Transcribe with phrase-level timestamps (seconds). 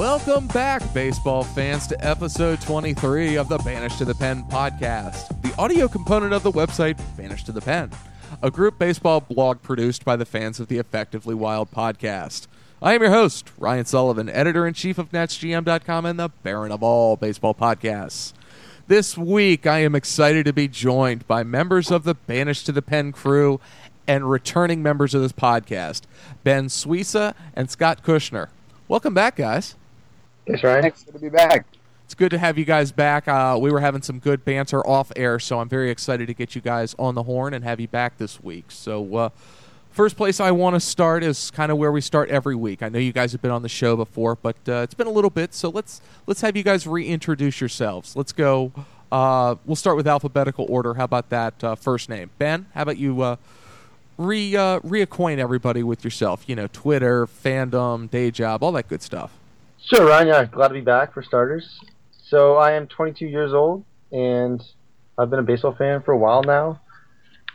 [0.00, 5.54] Welcome back, baseball fans, to episode 23 of the Banished to the Pen podcast, the
[5.60, 7.90] audio component of the website Banished to the Pen,
[8.42, 12.46] a group baseball blog produced by the fans of the Effectively Wild podcast.
[12.80, 16.82] I am your host, Ryan Sullivan, editor in chief of NatsGM.com and the Baron of
[16.82, 18.32] all baseball podcasts.
[18.88, 22.80] This week, I am excited to be joined by members of the Banished to the
[22.80, 23.60] Pen crew
[24.06, 26.04] and returning members of this podcast,
[26.42, 28.48] Ben Suissa and Scott Kushner.
[28.88, 29.76] Welcome back, guys.
[30.50, 30.82] Thanks, Ryan.
[30.82, 31.04] Thanks.
[31.04, 31.64] Good to be back.
[32.04, 33.28] It's good to have you guys back.
[33.28, 36.56] Uh, we were having some good banter off air, so I'm very excited to get
[36.56, 38.64] you guys on the horn and have you back this week.
[38.72, 39.28] So, uh,
[39.92, 42.82] first place I want to start is kind of where we start every week.
[42.82, 45.12] I know you guys have been on the show before, but uh, it's been a
[45.12, 48.16] little bit, so let's let's have you guys reintroduce yourselves.
[48.16, 48.72] Let's go.
[49.12, 50.94] Uh, we'll start with alphabetical order.
[50.94, 52.66] How about that uh, first name, Ben?
[52.74, 53.20] How about you?
[53.20, 53.36] Uh,
[54.18, 56.42] re reacquaint everybody with yourself.
[56.48, 59.39] You know, Twitter, fandom, day job, all that good stuff.
[59.82, 60.28] Sure, Ryan.
[60.28, 61.80] Yeah, glad to be back for starters.
[62.28, 64.62] So I am 22 years old, and
[65.16, 66.80] I've been a baseball fan for a while now.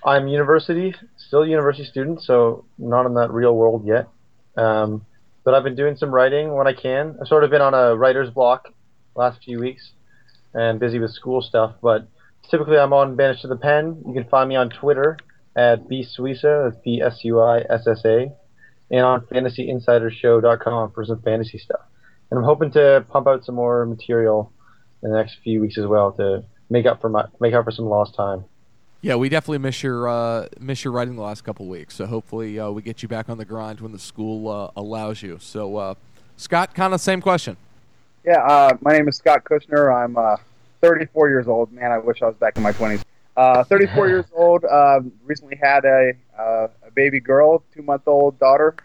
[0.04, 4.10] I'm university, still a university student, so not in that real world yet.
[4.58, 5.06] Um,
[5.44, 7.16] but I've been doing some writing when I can.
[7.22, 8.74] I've sort of been on a writer's block
[9.16, 9.92] last few weeks
[10.54, 11.76] and busy with school stuff.
[11.82, 12.08] But
[12.50, 14.04] typically, I'm on Banished to the Pen.
[14.06, 15.18] You can find me on Twitter
[15.56, 18.32] at bsuissa, that's B-S-U-I-S-S-A,
[18.92, 21.82] and on FantasyInsidershow.com for some fantasy stuff.
[22.32, 24.52] And I'm hoping to pump out some more material
[25.04, 27.72] in the next few weeks as well to make up for my make up for
[27.72, 28.46] some lost time.
[29.02, 31.96] Yeah, we definitely miss your uh, miss your writing the last couple weeks.
[31.96, 35.22] So hopefully uh, we get you back on the grind when the school uh, allows
[35.22, 35.38] you.
[35.40, 35.94] So uh,
[36.38, 37.58] Scott, kind of same question.
[38.26, 39.94] Yeah, uh, my name is Scott Kushner.
[39.94, 40.38] I'm uh,
[40.82, 41.72] 34 years old.
[41.72, 43.04] Man, I wish I was back in my 20s.
[43.68, 44.66] 34 years old.
[44.66, 48.76] Um, recently had a a baby girl, two month old daughter.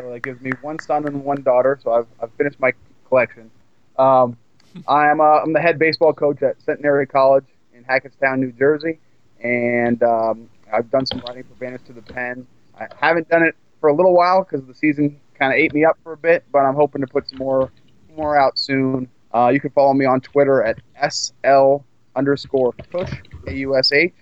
[0.00, 1.78] So that gives me one son and one daughter.
[1.82, 2.72] So I've, I've finished my
[3.08, 3.50] collection.
[3.98, 4.36] Um,
[4.88, 8.98] I'm, uh, I'm the head baseball coach at Centenary College in Hackettstown, New Jersey,
[9.42, 12.46] and um, I've done some writing for Banished to the Pen.
[12.78, 15.84] I haven't done it for a little while because the season kind of ate me
[15.84, 17.70] up for a bit, but I'm hoping to put some more
[18.16, 19.08] more out soon.
[19.34, 20.78] Uh, you can follow me on Twitter at
[21.10, 21.76] sl
[22.16, 23.12] underscore push
[23.46, 24.12] a u s h.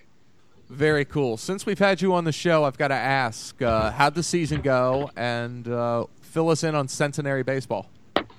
[0.69, 1.37] Very cool.
[1.37, 4.61] Since we've had you on the show, I've got to ask, uh, how'd the season
[4.61, 7.89] go, and uh, fill us in on Centenary baseball.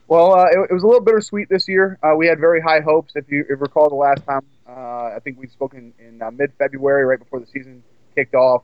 [0.09, 1.99] Well, uh, it, it, was a little bittersweet this year.
[2.03, 3.15] Uh, we had very high hopes.
[3.17, 6.21] If you, if you recall, the last time uh, I think we spoke in, in
[6.21, 7.83] uh, mid-February, right before the season
[8.15, 8.63] kicked off,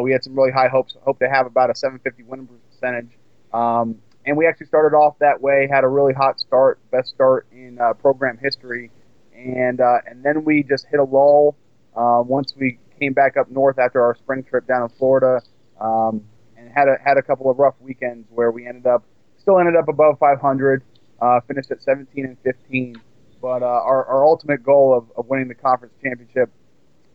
[0.00, 0.96] we had some really high hopes.
[1.04, 3.10] Hope to have about a 750 win percentage,
[3.52, 5.68] um, and we actually started off that way.
[5.68, 8.92] Had a really hot start, best start in program history,
[9.34, 11.56] and and then we just hit a lull
[11.94, 15.42] once we came back up north after our spring trip down in Florida,
[15.80, 16.22] um,
[16.56, 19.04] and had a had a couple of rough weekends where we ended up
[19.38, 20.84] still ended up above 500,
[21.20, 22.94] uh, finished at 17 and 15.
[23.40, 26.48] But uh, our, our ultimate goal of, of winning the conference championship,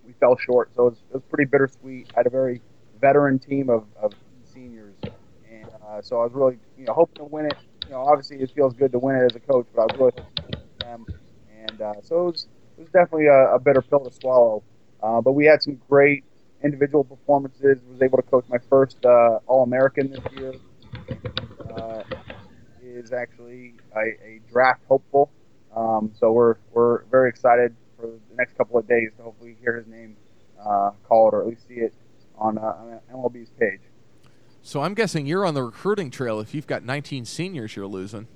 [0.05, 0.71] we fell short.
[0.75, 2.11] So it was, it was pretty bittersweet.
[2.13, 2.61] I had a very
[2.99, 4.11] veteran team of, of
[4.43, 4.95] seniors,
[5.49, 7.55] and uh, so I was really you know hoping to win it.
[7.85, 9.97] You know, obviously it feels good to win it as a coach, but I was
[9.97, 11.05] really hoping to them.
[11.65, 14.63] And uh, so it was, it was definitely a, a bitter pill to swallow.
[15.01, 16.23] Uh, but we had some great
[16.63, 17.79] individual performances.
[17.89, 20.53] Was able to coach my first uh, All American this year.
[21.75, 22.03] Uh,
[22.83, 25.29] is actually a, a draft hopeful.
[25.75, 29.75] Um, so we're we're very excited for the next couple of days to hopefully hear
[29.75, 30.15] his name
[30.63, 31.93] uh, called or at least see it
[32.37, 33.81] on, uh, on MLB's page.
[34.61, 38.27] So I'm guessing you're on the recruiting trail if you've got 19 seniors you're losing.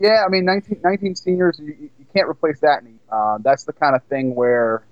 [0.00, 2.82] Yeah, I mean 19, 19 seniors, you, you can't replace that.
[3.10, 4.84] Uh, that's the kind of thing where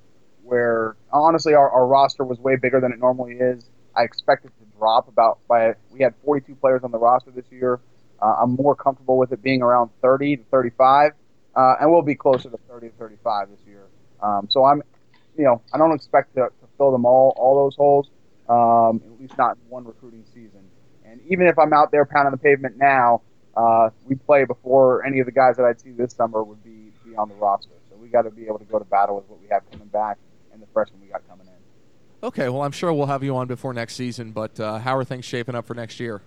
[0.51, 3.71] where honestly our, our roster was way bigger than it normally is.
[3.97, 7.79] I expected to drop about by we had 42 players on the roster this year.
[8.21, 11.13] Uh, I'm more comfortable with it being around 30 to 35,
[11.55, 13.87] uh, and we'll be closer to 30 to 35 this year.
[14.21, 14.83] Um, so I'm,
[15.39, 18.11] you know, I don't expect to, to fill them all all those holes,
[18.49, 20.69] um, at least not in one recruiting season.
[21.05, 23.23] And even if I'm out there pounding the pavement now,
[23.57, 26.91] uh, we play before any of the guys that I'd see this summer would be
[27.05, 27.71] be on the roster.
[27.89, 29.89] So we got to be able to go to battle with what we have coming
[29.89, 30.19] back
[30.73, 31.53] freshmen we got coming in.
[32.23, 35.05] Okay, well, I'm sure we'll have you on before next season, but uh, how are
[35.05, 36.21] things shaping up for next year?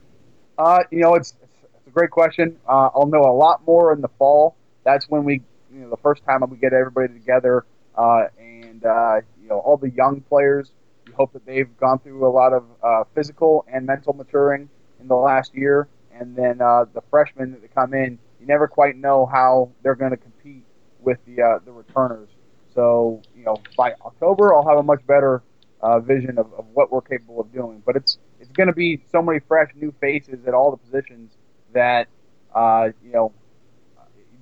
[0.57, 2.57] Uh, you know, it's, it's a great question.
[2.67, 4.55] Uh, I'll know a lot more in the fall.
[4.83, 5.41] That's when we,
[5.71, 9.77] you know, the first time we get everybody together, uh, and uh, you know, all
[9.77, 10.71] the young players.
[11.05, 14.69] We hope that they've gone through a lot of uh, physical and mental maturing
[14.99, 19.25] in the last year, and then the freshmen that come in, you never quite know
[19.25, 20.63] how they're going to compete
[21.01, 22.29] with the the returners.
[22.73, 25.43] So, you know, by October, I'll have a much better
[25.81, 27.83] uh, vision of, of what we're capable of doing.
[27.85, 31.33] But it's it's going to be so many fresh new faces at all the positions
[31.73, 32.07] that
[32.55, 33.33] uh, you know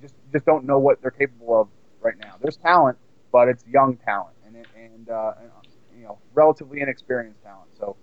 [0.00, 1.68] just just don't know what they're capable of
[2.00, 2.34] right now.
[2.40, 2.96] There's talent,
[3.32, 5.50] but it's young talent and it, and, uh, and
[5.98, 7.70] you know relatively inexperienced talent.
[7.76, 7.96] So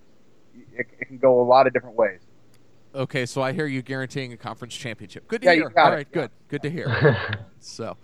[0.73, 2.19] it, it can go a lot of different ways.
[2.93, 5.27] Okay, so I hear you guaranteeing a conference championship.
[5.27, 5.63] Good to Yeah, hear.
[5.63, 5.95] you got All it.
[5.95, 6.31] right, good.
[6.49, 7.45] Good to hear.
[7.59, 7.95] so,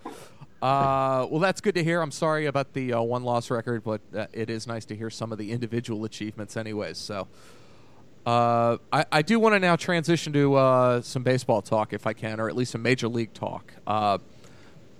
[0.62, 2.00] uh, well, that's good to hear.
[2.00, 5.10] I'm sorry about the uh, one loss record, but uh, it is nice to hear
[5.10, 6.96] some of the individual achievements, anyways.
[6.98, 7.28] So,
[8.24, 12.12] uh, I, I do want to now transition to uh, some baseball talk, if I
[12.12, 13.72] can, or at least some major league talk.
[13.86, 14.18] Uh,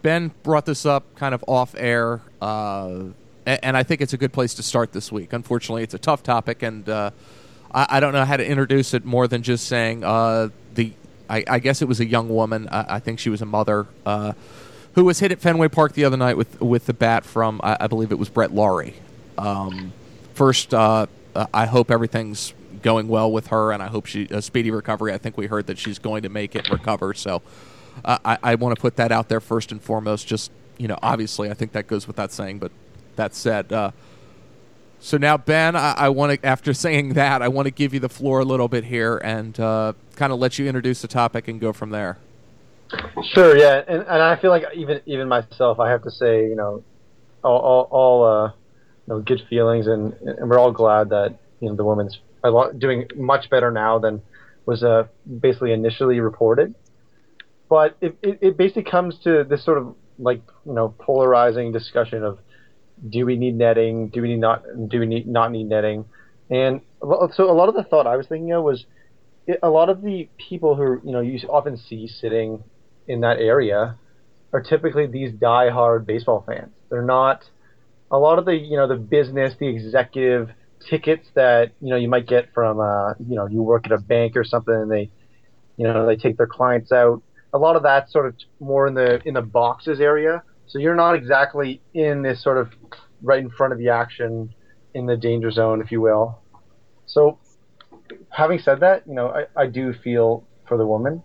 [0.02, 3.04] ben brought this up kind of off air, uh,
[3.46, 5.32] a- and I think it's a good place to start this week.
[5.32, 7.12] Unfortunately, it's a tough topic, and I,
[7.72, 10.92] I don't know how to introduce it more than just saying the.
[11.28, 12.68] I, I guess it was a young woman.
[12.70, 13.88] I, I think she was a mother
[14.96, 17.76] who was hit at Fenway Park the other night with with the bat from I,
[17.80, 18.94] I believe it was Brett Lawrie.
[19.38, 19.92] Um,
[20.34, 24.42] first, uh, uh, I hope everything's going well with her, and I hope she a
[24.42, 25.12] speedy recovery.
[25.12, 27.14] I think we heard that she's going to make it recover.
[27.14, 27.42] So,
[28.04, 30.26] uh, I, I want to put that out there first and foremost.
[30.26, 32.58] Just you know, obviously, I think that goes without saying.
[32.58, 32.72] But
[33.16, 33.90] that said, uh,
[34.98, 38.00] so now Ben, I, I want to after saying that, I want to give you
[38.00, 41.48] the floor a little bit here and uh, kind of let you introduce the topic
[41.48, 42.16] and go from there.
[43.32, 46.54] Sure, yeah, and and I feel like even even myself, I have to say, you
[46.54, 46.84] know,
[47.42, 48.46] all all, all uh,
[49.06, 52.50] you know, good feelings, and and we're all glad that you know the women's a
[52.50, 54.22] lot doing much better now than
[54.66, 55.04] was uh,
[55.40, 56.74] basically initially reported.
[57.68, 62.22] But it, it it basically comes to this sort of like you know polarizing discussion
[62.22, 62.38] of
[63.08, 66.04] do we need netting, do we need not do we need not need netting,
[66.50, 68.84] and so a lot of the thought I was thinking of was
[69.62, 72.62] a lot of the people who you know you often see sitting
[73.08, 73.96] in that area
[74.52, 76.72] are typically these die-hard baseball fans.
[76.90, 77.48] They're not
[78.10, 80.50] a lot of the you know the business, the executive
[80.88, 83.98] tickets that you know you might get from uh, you know you work at a
[83.98, 85.10] bank or something, and they
[85.76, 87.22] you know they take their clients out.
[87.52, 90.42] A lot of that's sort of more in the in the boxes area.
[90.66, 92.70] So you're not exactly in this sort of
[93.22, 94.54] right in front of the action
[94.94, 96.40] in the danger zone, if you will.
[97.06, 97.38] So
[98.30, 101.22] having said that, you know I, I do feel for the woman.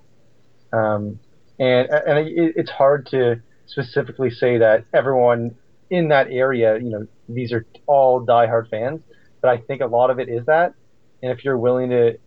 [0.74, 1.20] Um,
[1.62, 5.56] and and it, it's hard to specifically say that everyone
[5.92, 9.02] in that area, you know, these are all diehard fans,
[9.42, 10.74] but I think a lot of it is that.
[11.22, 12.18] And if you're willing to,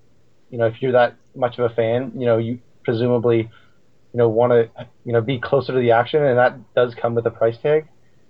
[0.50, 4.28] you know, if you're that much of a fan, you know, you presumably, you know,
[4.28, 7.30] want to, you know, be closer to the action, and that does come with a
[7.30, 7.88] price tag.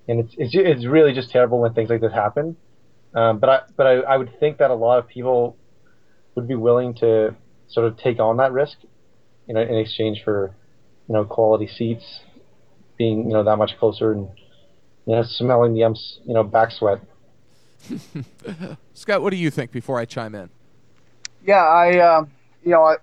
[0.08, 2.56] And it's it's it's really just terrible when things like this happen.
[3.14, 5.56] Um, but I but I, I would think that a lot of people
[6.34, 7.36] would be willing to
[7.68, 8.78] sort of take on that risk,
[9.46, 10.54] you know, in exchange for
[11.08, 12.20] you know, quality seats,
[12.96, 14.28] being, you know, that much closer and,
[15.06, 17.00] you know, smelling the umps, you know, back sweat.
[18.94, 20.50] Scott, what do you think before I chime in?
[21.44, 22.30] Yeah, I, um,
[22.62, 22.96] you know, I,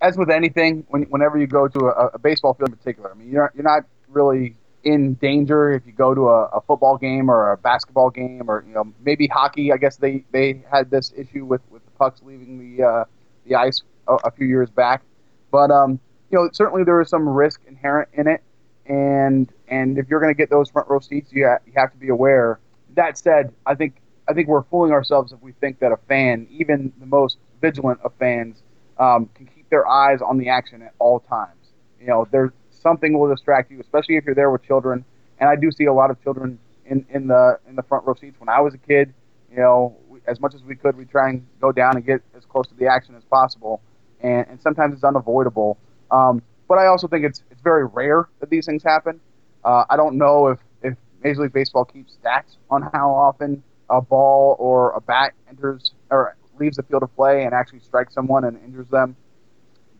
[0.00, 3.14] as with anything, when, whenever you go to a, a baseball field in particular, I
[3.14, 7.28] mean, you're you're not really in danger if you go to a, a football game
[7.28, 9.72] or a basketball game or you know maybe hockey.
[9.72, 13.04] I guess they, they had this issue with, with the pucks leaving the uh,
[13.46, 15.02] the ice a, a few years back,
[15.50, 15.98] but um,
[16.36, 18.42] you know certainly there is some risk inherent in it,
[18.86, 21.92] and and if you're going to get those front row seats, you ha- you have
[21.92, 22.60] to be aware.
[22.94, 23.96] That said, I think
[24.28, 28.00] I think we're fooling ourselves if we think that a fan, even the most vigilant
[28.04, 28.62] of fans,
[28.98, 31.72] um, can keep their eyes on the action at all times.
[32.00, 35.04] You know, there's something will distract you, especially if you're there with children.
[35.38, 38.14] And I do see a lot of children in, in the in the front row
[38.14, 38.38] seats.
[38.38, 39.14] When I was a kid,
[39.50, 42.20] you know, we, as much as we could, we try and go down and get
[42.36, 43.80] as close to the action as possible.
[44.20, 45.78] And, and sometimes it's unavoidable.
[46.10, 49.20] Um, but I also think it's it's very rare that these things happen.
[49.64, 54.00] Uh, I don't know if, if Major League Baseball keeps stats on how often a
[54.00, 58.44] ball or a bat enters or leaves the field of play and actually strikes someone
[58.44, 59.16] and injures them.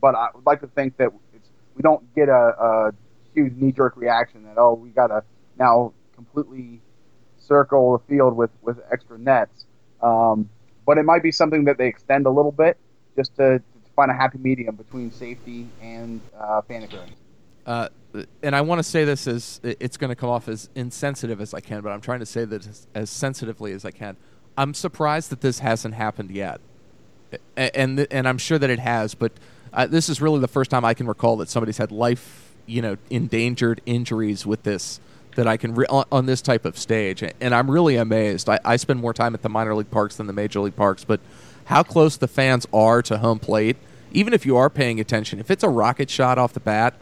[0.00, 1.12] But I would like to think that
[1.74, 2.92] we don't get a, a
[3.34, 5.22] huge knee-jerk reaction that oh we got to
[5.58, 6.80] now completely
[7.38, 9.66] circle the field with with extra nets.
[10.02, 10.48] Um,
[10.86, 12.78] but it might be something that they extend a little bit
[13.16, 13.62] just to
[13.96, 17.16] find a happy medium between safety and uh, fan experience.
[17.64, 17.88] Uh,
[18.42, 21.52] and I want to say this as it's going to come off as insensitive as
[21.52, 24.16] I can, but I'm trying to say this as, as sensitively as I can.
[24.56, 26.60] I'm surprised that this hasn't happened yet,
[27.56, 29.32] and and I'm sure that it has, but
[29.72, 32.80] uh, this is really the first time I can recall that somebody's had life, you
[32.80, 35.00] know, endangered injuries with this
[35.34, 38.48] that I can re- on, on this type of stage, and I'm really amazed.
[38.48, 41.04] I, I spend more time at the minor league parks than the major league parks,
[41.04, 41.20] but
[41.66, 43.76] how close the fans are to home plate,
[44.12, 46.94] even if you are paying attention, if it's a rocket shot off the bat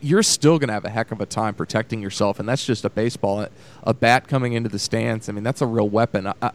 [0.00, 2.84] you're still going to have a heck of a time protecting yourself, and that's just
[2.84, 3.46] a baseball.
[3.82, 6.32] A bat coming into the stands, I mean, that's a real weapon.
[6.40, 6.50] I,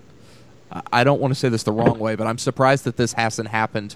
[0.92, 3.50] I, don't want to say this the wrong way, but I'm surprised that this hasn't
[3.50, 3.96] happened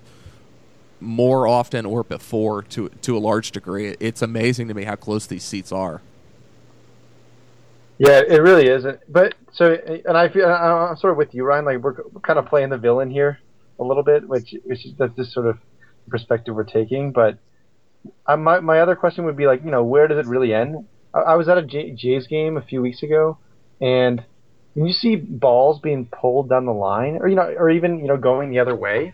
[1.01, 3.95] more often or before to to a large degree.
[3.99, 6.01] It's amazing to me how close these seats are.
[7.99, 8.85] Yeah, it really is.
[9.09, 11.65] But so, and I feel I'm sort of with you, Ryan.
[11.65, 13.39] Like we're, we're kind of playing the villain here
[13.77, 15.57] a little bit, which, which is, that's just sort of
[16.07, 17.11] perspective we're taking.
[17.11, 17.37] But
[18.25, 20.87] I, my my other question would be like, you know, where does it really end?
[21.13, 23.37] I, I was at a J, Jays game a few weeks ago,
[23.81, 24.23] and
[24.75, 28.07] when you see balls being pulled down the line, or you know, or even you
[28.07, 29.13] know going the other way,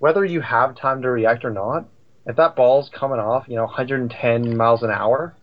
[0.00, 1.88] whether you have time to react or not,
[2.26, 5.34] if that ball's coming off, you know, 110 miles an hour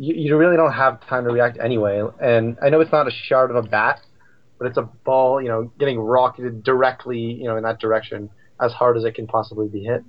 [0.00, 2.02] you, you really don't have time to react anyway.
[2.20, 4.00] And I know it's not a shard of a bat,
[4.58, 8.72] but it's a ball, you know, getting rocketed directly, you know, in that direction as
[8.72, 10.02] hard as it can possibly be hit.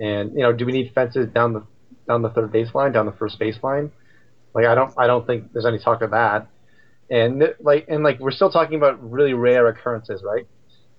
[0.00, 1.66] And you know, do we need fences down the
[2.08, 3.90] down the third baseline, down the first baseline?
[4.54, 6.48] Like I don't I don't think there's any talk of that.
[7.10, 10.46] And like and like we're still talking about really rare occurrences, right?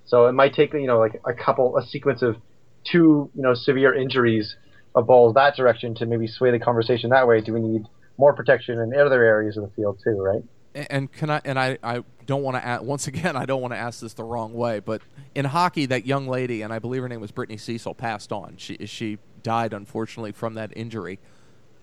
[0.06, 2.36] So it might take you know like a couple a sequence of
[2.84, 4.56] two you know severe injuries
[4.94, 7.42] of balls that direction to maybe sway the conversation that way.
[7.42, 7.88] Do we need
[8.22, 10.44] more protection in other areas of the field too, right?
[10.90, 11.42] And can I?
[11.44, 12.66] And I, I don't want to.
[12.66, 15.02] Ask, Once again, I don't want to ask this the wrong way, but
[15.36, 18.56] in hockey, that young lady, and I believe her name was Brittanie Cecil, passed on.
[18.58, 21.20] She she died unfortunately from that injury,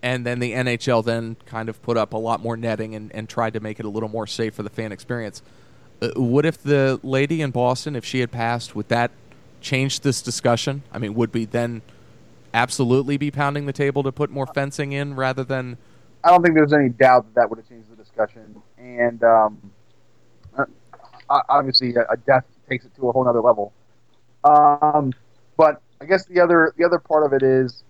[0.01, 3.29] and then the NHL then kind of put up a lot more netting and, and
[3.29, 5.43] tried to make it a little more safe for the fan experience.
[6.01, 9.11] Uh, what if the lady in Boston, if she had passed, would that
[9.61, 10.85] change this discussion?
[10.93, 11.83] I mean, would we then
[12.55, 15.77] absolutely be pounding the table to put more fencing in rather than
[16.25, 18.61] I don't think there's any doubt that that would have changed the discussion.
[18.77, 19.71] And um,
[20.57, 20.65] uh,
[21.49, 23.73] obviously, a death takes it to a whole other level.
[24.45, 25.13] Um,
[25.57, 27.85] but I guess the other the other part of it is,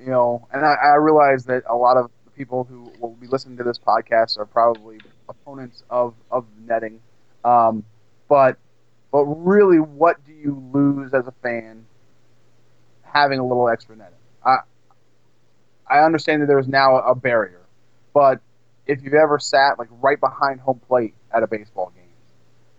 [0.00, 3.26] you know, and I, I realize that a lot of the people who will be
[3.26, 7.00] listening to this podcast are probably opponents of of netting.
[7.44, 7.84] Um,
[8.28, 8.58] but
[9.10, 11.86] but really, what do you lose as a fan
[13.02, 14.18] having a little extra netting?
[14.44, 14.58] I
[15.88, 17.62] I understand that there's now a barrier,
[18.12, 18.40] but
[18.86, 22.04] if you've ever sat like right behind home plate at a baseball game,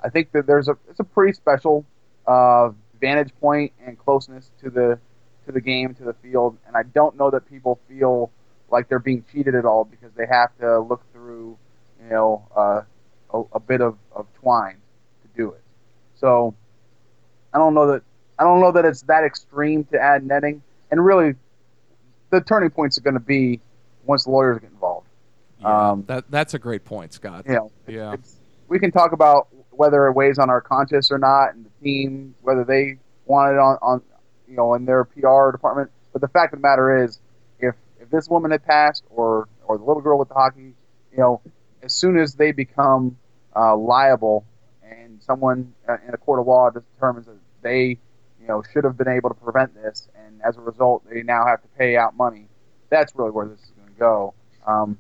[0.04, 1.86] I think that there's a it's a pretty special
[2.26, 2.70] uh,
[3.00, 5.00] vantage point and closeness to the
[5.46, 8.32] to the game to the field, and I don't know that people feel
[8.72, 11.58] like they're being cheated at all because they have to look through
[12.02, 12.82] you know uh,
[13.34, 14.78] a, a bit of, of twine
[15.24, 15.62] to do it.
[16.16, 16.56] So
[17.54, 18.04] I don't know that
[18.38, 21.36] I don't know that it's that extreme to add netting, and really
[22.30, 23.60] the turning points are going to be
[24.06, 24.89] once the lawyers get involved.
[25.62, 27.46] Yeah, um, that that's a great point, Scott.
[27.48, 28.16] You know, yeah,
[28.68, 32.36] we can talk about whether it weighs on our conscience or not, and the team
[32.42, 34.02] whether they want it on, on
[34.48, 35.92] you know in their PR department.
[36.14, 37.20] But the fact of the matter is,
[37.60, 40.74] if if this woman had passed, or or the little girl with the hockey,
[41.12, 41.42] you know,
[41.84, 43.18] as soon as they become
[43.56, 44.46] uh, liable,
[44.84, 47.98] and someone uh, in a court of law determines that they
[48.40, 51.46] you know should have been able to prevent this, and as a result they now
[51.46, 52.48] have to pay out money.
[52.90, 54.34] That's really where this is going to go.
[54.66, 54.98] Um,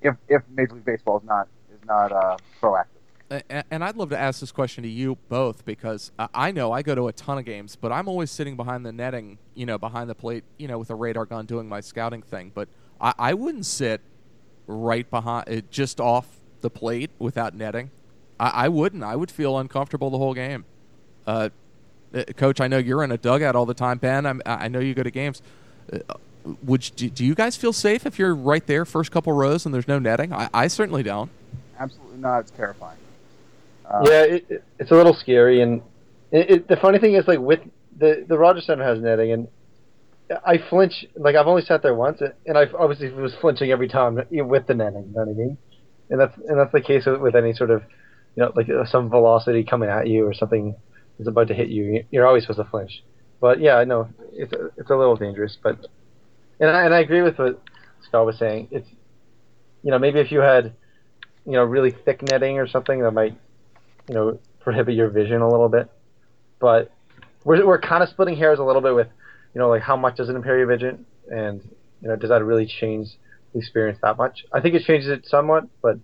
[0.00, 2.96] if if Major League Baseball is not is not uh, proactive.
[3.28, 6.94] And I'd love to ask this question to you both because I know I go
[6.94, 10.08] to a ton of games, but I'm always sitting behind the netting, you know, behind
[10.08, 12.52] the plate, you know, with a radar gun doing my scouting thing.
[12.54, 12.68] But
[13.00, 14.00] I, I wouldn't sit
[14.68, 17.90] right behind, uh, just off the plate without netting.
[18.38, 19.02] I, I wouldn't.
[19.02, 20.64] I would feel uncomfortable the whole game.
[21.26, 21.48] Uh,
[22.14, 23.98] uh Coach, I know you're in a dugout all the time.
[23.98, 25.42] Ben, I'm, i know you go to games.
[26.62, 29.74] Would you, do you guys feel safe if you're right there, first couple rows, and
[29.74, 30.32] there's no netting?
[30.32, 31.30] I, I certainly don't.
[31.78, 32.40] Absolutely not.
[32.40, 32.98] It's terrifying.
[33.84, 35.82] Uh, yeah, it, it's a little scary, and
[36.32, 37.60] it, the funny thing is, like with
[37.96, 39.48] the the Rogers Center has netting, and
[40.44, 41.06] I flinch.
[41.14, 44.74] Like I've only sat there once, and I obviously was flinching every time with the
[44.74, 45.06] netting.
[45.08, 45.58] You know what I mean?
[46.10, 47.82] And that's and that's the case with, with any sort of,
[48.34, 50.74] you know, like uh, some velocity coming at you or something
[51.18, 52.04] is about to hit you.
[52.10, 53.02] You're always supposed to flinch.
[53.40, 55.86] But yeah, I know it's a, it's a little dangerous, but
[56.60, 57.62] and I, and I agree with what
[58.06, 58.68] Scott was saying.
[58.70, 58.88] It's
[59.82, 60.74] you know maybe if you had
[61.44, 63.36] you know really thick netting or something that might
[64.08, 65.90] you know prohibit your vision a little bit,
[66.60, 66.90] but
[67.44, 69.08] we're we're kind of splitting hairs a little bit with
[69.54, 71.62] you know like how much does it impair your vision and
[72.00, 73.08] you know does that really change
[73.52, 74.44] the experience that much?
[74.52, 75.98] I think it changes it somewhat, but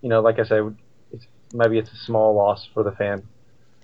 [0.00, 0.76] you know like I said,
[1.12, 3.22] it's, maybe it's a small loss for the fan.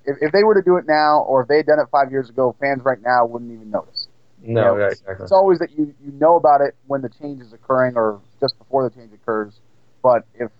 [0.04, 2.10] If, if they were to do it now, or if they had done it five
[2.10, 4.01] years ago, fans right now wouldn't even notice.
[4.42, 5.24] No, you know, right, exactly.
[5.24, 8.58] It's always that you, you know about it when the change is occurring or just
[8.58, 9.60] before the change occurs.
[10.02, 10.50] But if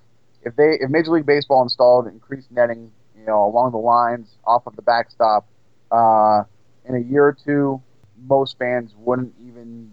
[0.42, 4.66] if they if Major League Baseball installed increased netting, you know, along the lines off
[4.66, 5.46] of the backstop,
[5.90, 6.44] uh,
[6.84, 7.82] in a year or two,
[8.26, 9.92] most fans wouldn't even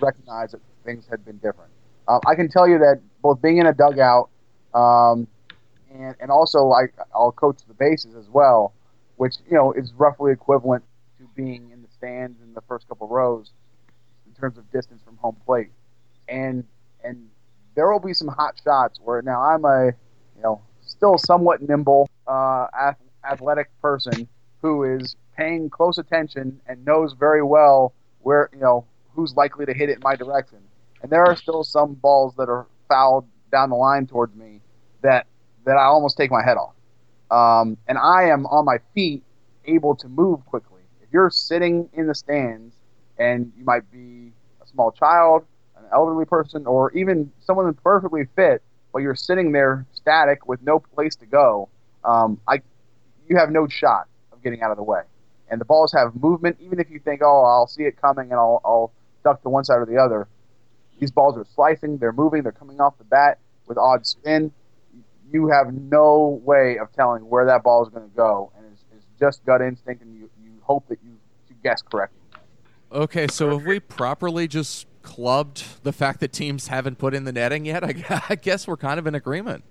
[0.00, 1.70] recognize that things had been different.
[2.06, 4.30] Um, I can tell you that both being in a dugout
[4.74, 5.26] um,
[5.92, 6.84] and and also I
[7.14, 8.74] I'll coach the bases as well,
[9.16, 10.84] which you know is roughly equivalent
[11.18, 13.52] to being in the stands in the first couple rows
[14.26, 15.70] in terms of distance from home plate,
[16.28, 16.64] and
[17.02, 17.28] and
[17.74, 19.86] there will be some hot shots where now I'm a
[20.36, 22.66] you know still somewhat nimble, uh,
[23.24, 24.28] athletic person
[24.62, 29.74] who is paying close attention and knows very well where you know who's likely to
[29.74, 30.58] hit it in my direction.
[31.02, 34.60] And there are still some balls that are fouled down the line towards me
[35.02, 35.26] that
[35.64, 36.74] that I almost take my head off.
[37.30, 39.22] Um, and I am on my feet,
[39.66, 40.77] able to move quickly.
[41.12, 42.74] You're sitting in the stands
[43.18, 45.44] and you might be a small child,
[45.76, 48.62] an elderly person, or even someone who's perfectly fit,
[48.92, 51.68] but you're sitting there static with no place to go,
[52.04, 52.60] um, I,
[53.28, 55.02] you have no shot of getting out of the way.
[55.50, 58.34] And the balls have movement, even if you think, oh, I'll see it coming and
[58.34, 58.92] I'll, I'll
[59.24, 60.28] duck to one side or the other.
[60.98, 64.52] These balls are slicing, they're moving, they're coming off the bat with odd spin.
[65.30, 68.84] You have no way of telling where that ball is going to go, and it's,
[68.94, 70.30] it's, just gut instinct, and you
[70.68, 71.12] hope that you,
[71.48, 72.18] you guess correctly.
[72.90, 77.32] Okay, so have we properly just clubbed the fact that teams haven't put in the
[77.32, 77.84] netting yet?
[78.10, 79.64] I, I guess we're kind of in agreement.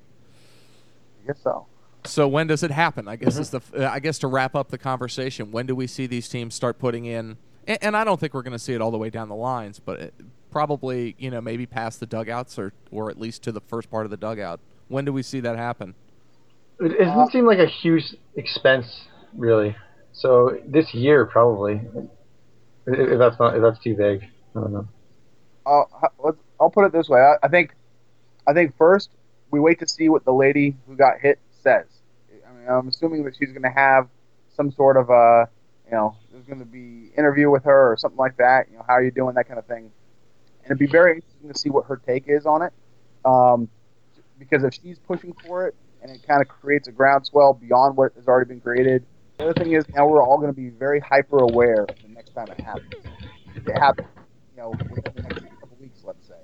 [1.24, 1.66] I guess so.
[2.06, 3.08] So when does it happen?
[3.08, 3.42] I guess mm-hmm.
[3.42, 5.52] is the uh, I guess to wrap up the conversation.
[5.52, 7.38] When do we see these teams start putting in?
[7.66, 9.36] And, and I don't think we're going to see it all the way down the
[9.36, 10.14] lines, but it,
[10.52, 14.06] probably you know maybe past the dugouts or or at least to the first part
[14.06, 14.60] of the dugout.
[14.88, 15.96] When do we see that happen?
[16.80, 19.76] It doesn't seem like a huge expense, really.
[20.18, 21.82] So this year, probably.
[22.88, 24.24] If that's not if that's too vague,
[24.56, 24.88] I don't know.
[25.66, 27.20] Uh, I'll put it this way.
[27.20, 27.76] I, I think,
[28.48, 29.10] I think first
[29.52, 31.86] we wait to see what the lady who got hit says.
[32.48, 34.08] I mean, I'm assuming that she's going to have
[34.56, 35.50] some sort of a,
[35.86, 38.70] you know, there's going to be interview with her or something like that.
[38.72, 39.36] You know, how are you doing?
[39.36, 39.92] That kind of thing.
[40.64, 42.74] And it'd be very interesting to see what her take is on it.
[43.24, 43.70] Um,
[44.40, 48.14] because if she's pushing for it and it kind of creates a groundswell beyond what
[48.16, 49.06] has already been created,
[49.38, 52.32] the other thing is now we're all going to be very hyper aware the next
[52.32, 52.94] time it happens.
[53.56, 54.08] It happens,
[54.56, 56.40] you know, within the next couple weeks, let's say.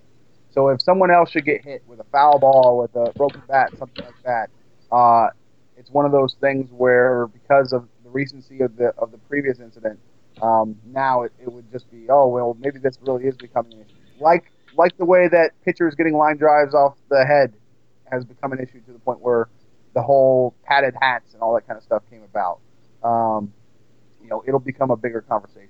[0.51, 3.71] So if someone else should get hit with a foul ball, with a broken bat,
[3.77, 4.49] something like that,
[4.91, 5.29] uh,
[5.75, 9.59] it's one of those things where because of the recency of the of the previous
[9.59, 9.99] incident,
[10.41, 13.79] um, now it, it would just be oh well maybe this really is becoming an
[13.81, 14.23] issue.
[14.23, 17.53] Like like the way that pitchers getting line drives off the head
[18.11, 19.49] has become an issue to the point where
[19.95, 22.59] the whole padded hats and all that kind of stuff came about.
[23.03, 23.53] Um,
[24.21, 25.69] you know, it'll become a bigger conversation.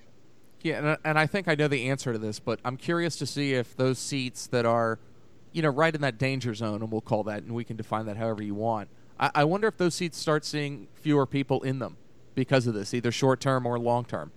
[0.61, 3.25] Yeah, and, and I think I know the answer to this, but I'm curious to
[3.25, 4.97] see if those seats that are,
[5.51, 8.05] you know, right in that danger zone, and we'll call that, and we can define
[8.05, 8.87] that however you want.
[9.19, 11.97] I, I wonder if those seats start seeing fewer people in them
[12.35, 14.31] because of this, either short term or long term.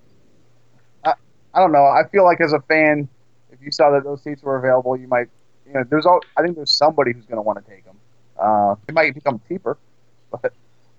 [1.04, 1.14] I,
[1.54, 1.84] I don't know.
[1.84, 3.08] I feel like as a fan,
[3.50, 5.28] if you saw that those seats were available, you might,
[5.66, 6.20] you know, there's all.
[6.36, 7.98] I think there's somebody who's going to want to take them.
[8.38, 9.78] Uh, it might become cheaper,
[10.30, 10.52] but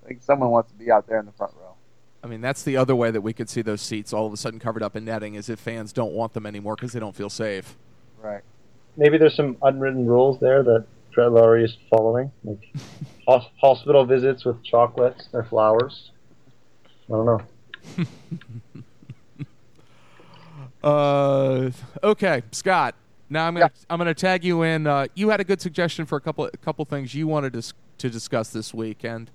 [0.03, 1.76] I think someone wants to be out there in the front row.
[2.23, 4.37] I mean, that's the other way that we could see those seats all of a
[4.37, 7.15] sudden covered up in netting is if fans don't want them anymore because they don't
[7.15, 7.75] feel safe.
[8.21, 8.41] Right.
[8.95, 12.73] Maybe there's some unwritten rules there that Brett Lawrie is following, like
[13.61, 16.11] hospital visits with chocolates or flowers.
[17.07, 17.41] I don't know.
[20.83, 21.71] uh,
[22.03, 22.95] okay, Scott.
[23.29, 23.85] Now I'm gonna yeah.
[23.89, 24.87] I'm gonna tag you in.
[24.87, 27.73] Uh, you had a good suggestion for a couple a couple things you wanted to
[27.97, 29.31] to discuss this week, and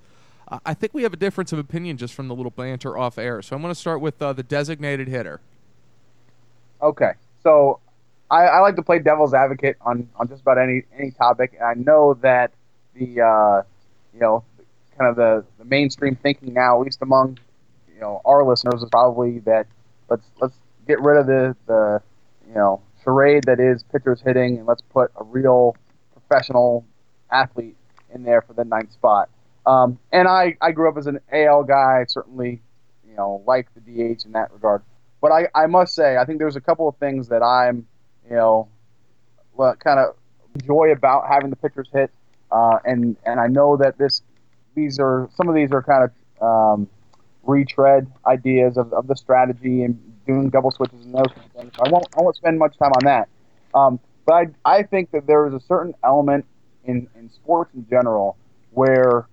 [0.64, 3.40] I think we have a difference of opinion just from the little banter off air.
[3.42, 5.40] So I'm going to start with uh, the designated hitter.
[6.82, 7.12] Okay,
[7.42, 7.78] so
[8.30, 11.64] I, I, like to play devil's advocate on, on just about any any topic, and
[11.64, 12.50] I know that
[12.94, 13.62] the uh,
[14.12, 14.44] you know
[14.98, 17.38] kind of the, the mainstream thinking now, at least among
[17.94, 19.66] you know our listeners, is probably that
[20.08, 20.54] let's let's
[20.88, 22.02] get rid of the the
[22.48, 25.76] you know charade that is pitchers hitting, and let's put a real
[26.12, 26.84] professional
[27.30, 27.76] athlete
[28.12, 29.30] in there for the ninth spot.
[29.66, 32.00] Um, and I, I grew up as an AL guy.
[32.00, 32.62] I certainly,
[33.08, 34.82] you know, like the DH in that regard.
[35.20, 37.86] But I, I must say, I think there's a couple of things that I'm,
[38.28, 38.68] you know,
[39.56, 40.16] kind of
[40.54, 42.10] enjoy about having the pitchers hit.
[42.50, 44.22] Uh, and and I know that this,
[44.74, 46.88] these are some of these are kind of um,
[47.44, 51.72] retread ideas of, of the strategy and doing double switches and those kind of things.
[51.82, 53.28] I won't I won't spend much time on that.
[53.74, 56.44] Um, but I, I think that there is a certain element
[56.84, 58.36] in, in sports in general
[58.70, 59.26] where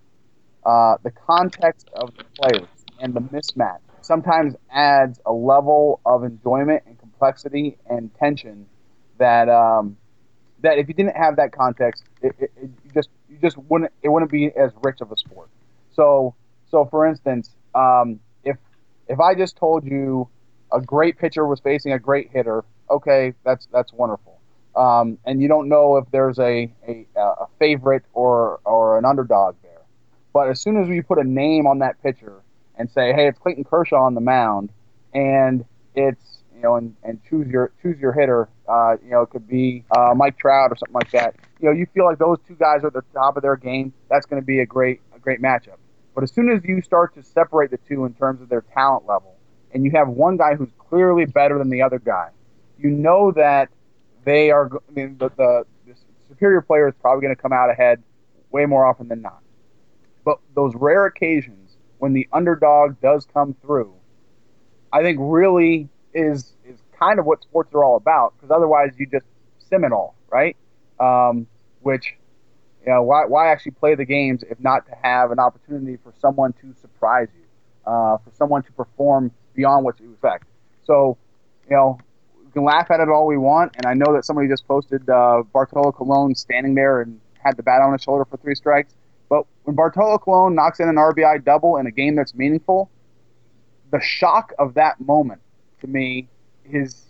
[0.66, 2.68] uh, the context of the players
[3.00, 8.66] and the mismatch sometimes adds a level of enjoyment and complexity and tension
[9.18, 9.98] that um,
[10.62, 14.10] that if you didn't have that context, it, it, it just you just wouldn't it
[14.10, 15.50] wouldn't be as rich of a sport.
[15.94, 16.36] So
[16.70, 18.58] so for instance, um, if
[19.08, 20.28] if I just told you
[20.72, 24.40] a great pitcher was facing a great hitter, okay, that's that's wonderful.
[24.76, 29.56] Um, and you don't know if there's a, a, a favorite or or an underdog
[29.62, 29.69] there.
[30.34, 32.42] But as soon as we put a name on that pitcher
[32.76, 34.70] and say, hey, it's Clayton Kershaw on the mound,
[35.14, 35.66] and
[35.96, 38.50] it's you know, and, and choose your choose your hitter.
[38.68, 41.36] Uh, you know, it could be uh, Mike Trout or something like that.
[41.62, 43.94] You know, you feel like those two guys are at the top of their game.
[44.10, 45.78] That's going to be a great a great matchup.
[46.14, 49.08] But as soon as you start to separate the two in terms of their talent
[49.08, 49.38] level,
[49.74, 52.30] and you have one guy who's clearly better than the other guy,
[52.78, 53.70] you know that
[54.26, 54.68] they are.
[54.68, 55.96] I mean, the, the, the
[56.28, 58.04] superior player is probably going to come out ahead
[58.52, 59.42] way more often than not.
[60.30, 63.96] But those rare occasions when the underdog does come through,
[64.94, 68.36] I think really is is kind of what sports are all about.
[68.36, 69.26] Because otherwise, you just
[69.58, 70.56] sim it all, right?
[71.00, 71.48] Um,
[71.82, 72.14] which
[72.86, 76.14] you know, why why actually play the games if not to have an opportunity for
[76.20, 80.46] someone to surprise you, uh, for someone to perform beyond what you expect.
[80.84, 81.18] So,
[81.68, 81.98] you know,
[82.46, 85.10] we can laugh at it all we want, and I know that somebody just posted
[85.10, 88.94] uh, Bartolo Colon standing there and had the bat on his shoulder for three strikes.
[89.70, 92.90] When Bartolo Colon knocks in an RBI double in a game that's meaningful,
[93.92, 95.42] the shock of that moment
[95.82, 96.28] to me
[96.66, 97.06] is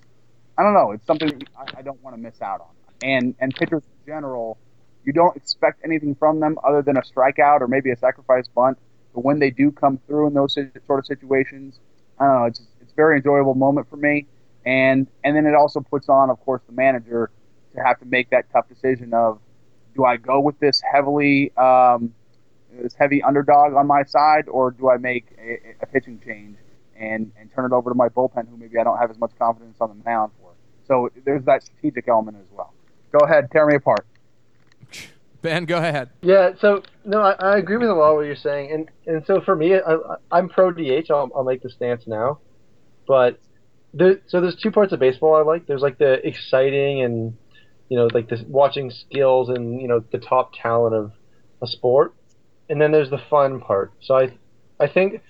[0.57, 0.91] I don't know.
[0.91, 2.67] It's something I, I don't want to miss out on.
[3.01, 4.57] And and pitchers in general,
[5.05, 8.77] you don't expect anything from them other than a strikeout or maybe a sacrifice bunt.
[9.15, 11.79] But when they do come through in those sort of situations,
[12.19, 12.43] I don't know.
[12.43, 14.27] It's it's a very enjoyable moment for me.
[14.65, 17.31] And and then it also puts on, of course, the manager
[17.73, 19.39] to have to make that tough decision of
[19.95, 22.13] do I go with this heavily um,
[22.71, 26.57] this heavy underdog on my side, or do I make a, a pitching change
[26.97, 29.31] and and turn it over to my bullpen, who maybe I don't have as much
[29.37, 30.51] confidence on the mound for?
[30.87, 32.73] So there's that strategic element as well.
[33.11, 34.05] Go ahead, tear me apart.
[35.41, 36.09] Ben, go ahead.
[36.21, 39.25] Yeah, so no, I, I agree with a lot of what you're saying, and and
[39.25, 39.95] so for me, I,
[40.31, 41.09] I'm pro DH.
[41.09, 42.39] I'll, I'll make the stance now,
[43.07, 43.39] but
[43.93, 45.65] there, so there's two parts of baseball I like.
[45.65, 47.37] There's like the exciting and
[47.87, 51.11] you know like this watching skills and you know the top talent of
[51.61, 52.13] a sport,
[52.69, 53.91] and then there's the fun part.
[54.01, 54.37] So I
[54.79, 55.21] I think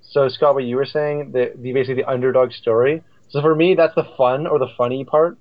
[0.00, 3.02] so Scott, what you were saying, the, the basically the underdog story.
[3.28, 5.36] So for me, that's the fun or the funny part.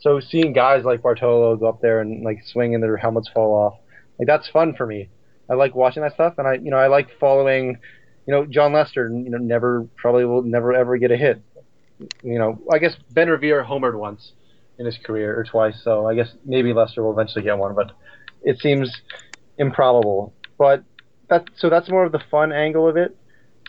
[0.00, 3.52] So seeing guys like Bartolo go up there and like swing and their helmets fall
[3.54, 3.78] off,
[4.18, 5.08] like that's fun for me.
[5.50, 7.78] I like watching that stuff, and I you know I like following,
[8.26, 9.08] you know Jon Lester.
[9.08, 11.42] You know never probably will never ever get a hit.
[12.22, 14.32] You know I guess Ben Revere homered once
[14.78, 17.90] in his career or twice, so I guess maybe Lester will eventually get one, but
[18.42, 19.02] it seems
[19.58, 20.32] improbable.
[20.58, 20.84] But
[21.30, 23.16] that so that's more of the fun angle of it.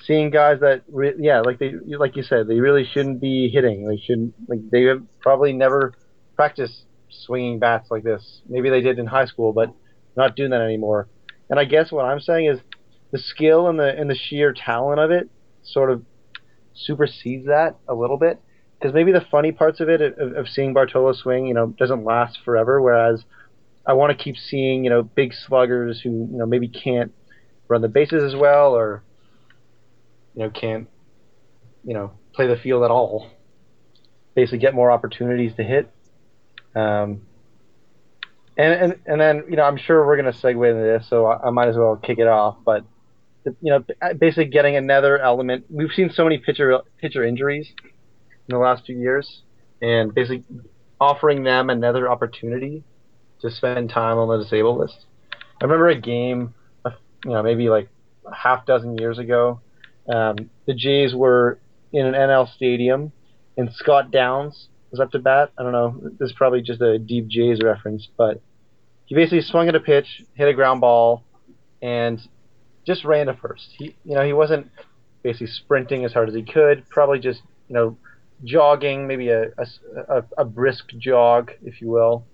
[0.06, 3.88] Seeing guys that re- yeah, like they like you said, they really shouldn't be hitting.
[3.88, 5.94] They shouldn't like they have probably never
[6.36, 8.42] practiced swinging bats like this.
[8.48, 9.74] Maybe they did in high school, but
[10.16, 11.10] not doing that anymore.
[11.50, 12.60] And I guess what I'm saying is
[13.12, 15.30] the skill and the and the sheer talent of it
[15.64, 16.04] sort of
[16.74, 18.40] supersedes that a little bit
[18.80, 22.06] because maybe the funny parts of it of, of seeing Bartolo swing, you know, doesn't
[22.06, 22.82] last forever.
[22.82, 23.24] Whereas
[23.90, 27.12] I want to keep seeing, you know, big sluggers who you know maybe can't
[27.68, 29.04] run the bases as well or
[30.36, 30.88] you know can't
[31.84, 33.32] you know play the field at all.
[34.36, 35.92] Basically, get more opportunities to hit.
[36.76, 37.24] Um,
[38.56, 41.26] and, and and then you know I'm sure we're going to segue into this, so
[41.26, 42.58] I, I, might as well kick it off.
[42.64, 42.86] But
[43.44, 43.84] you know,
[44.20, 45.66] basically getting another element.
[45.68, 49.42] We've seen so many pitcher pitcher injuries in the last few years,
[49.82, 50.44] and basically
[51.02, 52.84] offering them another opportunity
[53.42, 55.06] to spend time on the disabled list.
[55.62, 56.54] I remember a game,
[57.26, 57.90] you know, maybe like
[58.26, 59.62] a half dozen years ago.
[60.08, 61.60] Um, the Jays were
[61.92, 63.12] in an NL stadium,
[63.58, 65.52] and Scott Downs was up to bat.
[65.58, 66.00] I don't know.
[66.20, 68.42] This is probably just a deep Jays reference, but
[69.06, 71.24] he basically swung at a pitch, hit a ground ball,
[71.82, 72.20] and
[72.86, 73.70] just ran to first.
[73.78, 74.72] He, you know, he wasn't
[75.24, 76.88] basically sprinting as hard as he could.
[76.90, 77.98] Probably just, you know,
[78.44, 79.48] jogging, maybe a,
[80.08, 82.26] a, a brisk jog, if you will,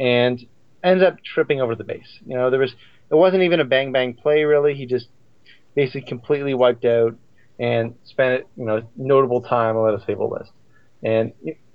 [0.00, 0.44] and
[0.82, 2.18] ends up tripping over the base.
[2.26, 2.72] You know, there was
[3.10, 4.74] it wasn't even a bang bang play really.
[4.74, 5.06] He just
[5.76, 7.16] basically completely wiped out
[7.58, 10.50] and spent you know notable time on the disabled list.
[11.02, 11.32] And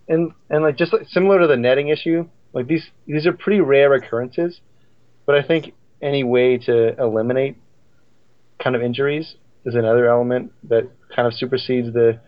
[0.09, 3.61] and and like just like, similar to the netting issue, like these these are pretty
[3.61, 4.59] rare occurrences,
[5.25, 7.57] but I think any way to eliminate
[8.61, 9.35] kind of injuries
[9.65, 12.19] is another element that kind of supersedes the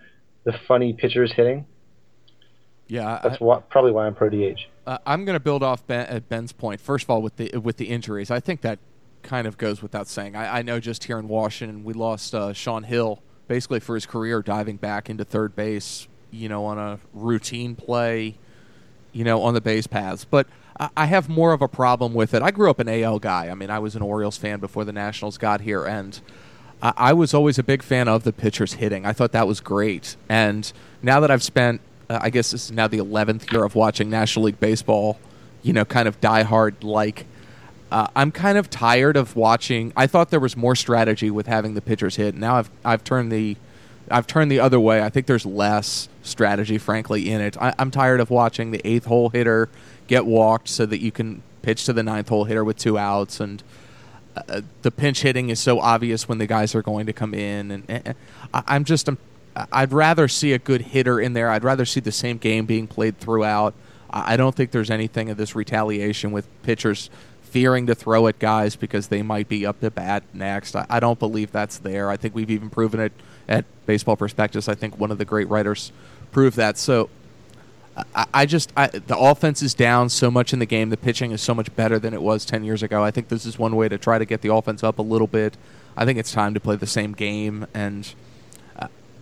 [0.46, 1.66] the funny pitchers hitting.
[2.88, 4.62] Yeah, that's I, why, probably why I'm pro DH.
[4.86, 6.80] Uh, I'm going to build off ben, at Ben's point.
[6.80, 8.80] First of all, with the with the injuries, I think that
[9.24, 10.36] kind of goes without saying.
[10.36, 14.06] I, I know just here in Washington, we lost uh, Shawn Hill basically for his
[14.06, 18.36] career diving back into third base you know, on a routine play,
[19.12, 20.26] you know, on the base paths.
[20.26, 20.48] But
[20.96, 22.44] I have more of a problem with it.
[22.44, 23.50] I grew up an AL guy.
[23.50, 26.20] I mean, I was an Orioles fan before the Nationals got here, and
[26.82, 29.06] I was always a big fan of the pitchers hitting.
[29.06, 30.16] I thought that was great.
[30.30, 30.72] And
[31.02, 34.10] now that I've spent, uh, I guess this is now the 11th year of watching
[34.10, 35.20] National League Baseball,
[35.64, 37.26] you know, kind of diehard like.
[37.90, 39.94] Uh, I'm kind of tired of watching.
[39.96, 42.36] I thought there was more strategy with having the pitchers hit.
[42.36, 43.56] Now I've I've turned the
[44.12, 45.02] I've turned the other way.
[45.02, 47.58] I think there's less strategy, frankly, in it.
[47.58, 49.70] I, I'm tired of watching the eighth hole hitter
[50.08, 53.40] get walked so that you can pitch to the ninth hole hitter with two outs
[53.40, 53.64] and
[54.36, 57.72] uh, the pinch hitting is so obvious when the guys are going to come in
[57.72, 58.16] and, and
[58.54, 59.18] I, am just I'm,
[59.72, 61.50] I'd rather see a good hitter in there.
[61.50, 63.74] I'd rather see the same game being played throughout.
[64.10, 67.10] I don't think there's anything of this retaliation with pitchers
[67.42, 70.76] fearing to throw at guys because they might be up to bat next.
[70.76, 72.10] I, don't believe that's there.
[72.10, 73.12] I think we've even proven it
[73.48, 74.70] at Baseball Prospectus.
[74.70, 75.92] I think one of the great writers
[76.32, 76.78] proved that.
[76.78, 77.10] So
[78.16, 80.90] I, I just I, the offense is down so much in the game.
[80.90, 83.04] The pitching is so much better than it was ten years ago.
[83.04, 85.28] I think this is one way to try to get the offense up a little
[85.28, 85.58] bit.
[85.96, 88.14] I think it's time to play the same game, and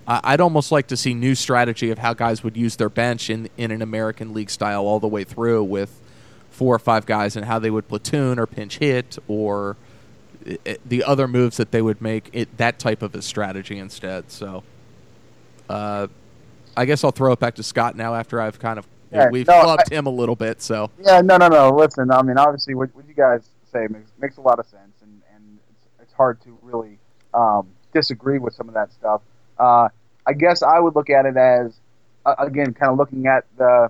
[0.07, 3.49] I'd almost like to see new strategy of how guys would use their bench in
[3.57, 5.99] in an American League style all the way through with
[6.51, 9.75] four or five guys and how they would platoon or pinch hit or
[10.85, 14.31] the other moves that they would make it that type of a strategy instead.
[14.31, 14.63] So.
[15.67, 16.07] Uh,
[16.77, 19.47] I guess I'll throw it back to Scott now after I've kind of yeah, we've
[19.47, 20.61] no, clubbed I, him a little bit.
[20.61, 21.69] So yeah, no, no, no.
[21.69, 25.01] Listen, I mean, obviously, what, what you guys say makes makes a lot of sense,
[25.01, 26.97] and and it's, it's hard to really
[27.33, 29.21] um, disagree with some of that stuff.
[29.57, 29.89] Uh,
[30.25, 31.79] I guess I would look at it as
[32.25, 33.89] uh, again, kind of looking at the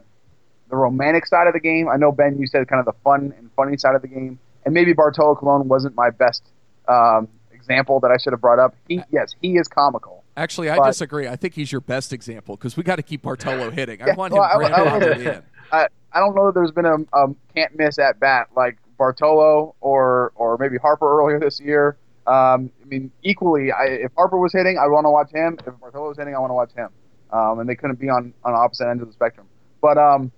[0.70, 1.88] the romantic side of the game.
[1.88, 4.40] I know Ben, you said kind of the fun and funny side of the game,
[4.66, 6.44] and maybe Bartolo Colon wasn't my best
[6.88, 8.76] um, example that I should have brought up.
[8.88, 10.24] He, yes, he is comical.
[10.38, 11.28] Actually, I but, disagree.
[11.28, 14.02] I think he's your best example because we got to keep Bartolo hitting.
[14.02, 15.44] I want him well, I, in.
[15.72, 19.76] I, I don't know that there's been a, a can't miss at bat like Bartolo
[19.82, 21.98] or or maybe Harper earlier this year.
[22.28, 25.58] Um, I mean, equally, I, if Harper was hitting, I want to watch him.
[25.66, 26.90] If Bartolo was hitting, I want to watch him.
[27.32, 29.48] Um, and they couldn't be on on opposite ends of the spectrum.
[29.82, 30.32] But um,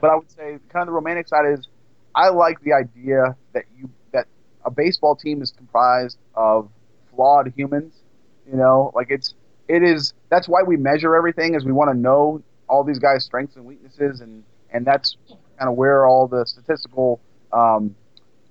[0.00, 1.68] but I would say kind of the romantic side is
[2.14, 4.26] I like the idea that you that
[4.64, 6.70] a baseball team is comprised of
[7.10, 8.04] flawed humans
[8.50, 9.34] you know, like it's
[9.68, 13.24] it is that's why we measure everything is we want to know all these guys'
[13.24, 15.16] strengths and weaknesses, and and that's
[15.58, 17.20] kind of where all the statistical
[17.52, 17.94] um,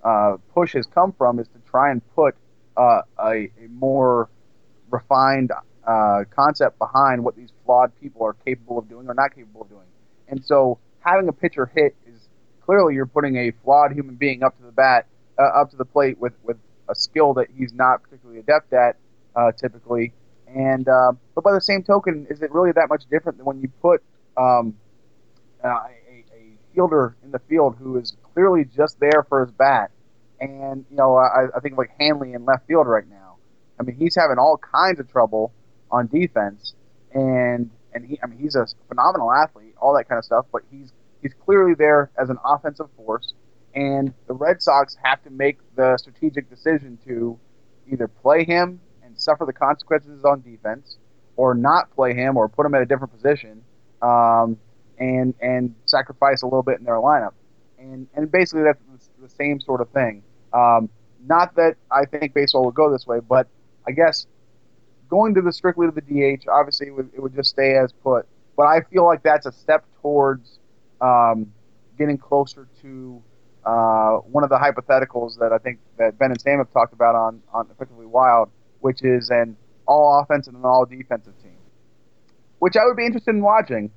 [0.04, 2.36] uh, push has come from is to try and put
[2.78, 4.30] uh, a, a, more
[4.90, 5.52] refined
[5.86, 9.70] uh, concept behind what these flawed people are capable of doing or not capable of
[9.70, 9.86] doing.
[10.28, 12.28] And so having a pitcher hit is
[12.66, 15.08] clearly you're putting a flawed human being up to the bat,
[15.40, 16.58] uh, up to the plate with, with
[16.90, 18.98] a skill that he's not particularly adept at,
[19.36, 20.14] uh, typically.
[20.48, 23.62] And uh, but by the same token, is it really that much different than when
[23.62, 24.04] you put
[24.38, 24.76] um,
[25.64, 29.92] uh, a, a, fielder in the field who is clearly just there for his bat?
[30.39, 33.38] And you know, I, I think like Hanley in left field right now.
[33.80, 35.54] I mean, he's having all kinds of trouble
[35.91, 36.74] on defense,
[37.13, 40.46] and and he, I mean, he's a phenomenal athlete, all that kind of stuff.
[40.52, 40.91] But he's
[41.22, 43.34] he's clearly there as an offensive force,
[43.74, 47.39] and the Red Sox have to make the strategic decision to
[47.91, 50.98] either play him and suffer the consequences on defense,
[51.36, 53.63] or not play him, or put him at a different position,
[54.02, 54.58] um,
[54.98, 57.34] and and sacrifice a little bit in their lineup.
[57.80, 58.82] And and basically that's
[59.24, 60.24] the same sort of thing.
[60.54, 60.90] Um,
[61.26, 63.48] not that I think baseball would go this way, but
[63.88, 64.28] I guess
[65.10, 67.92] going to the strictly to the DH, obviously it would, it would just stay as
[67.92, 68.26] put.
[68.56, 70.60] But I feel like that's a step towards
[71.02, 71.52] um,
[71.98, 73.22] getting closer to
[73.66, 77.16] uh, one of the hypotheticals that I think that Ben and Sam have talked about
[77.16, 78.50] on on Effectively Wild,
[78.82, 79.56] which is an
[79.88, 81.58] all offensive and all defensive team,
[82.60, 83.92] which I would be interested in watching,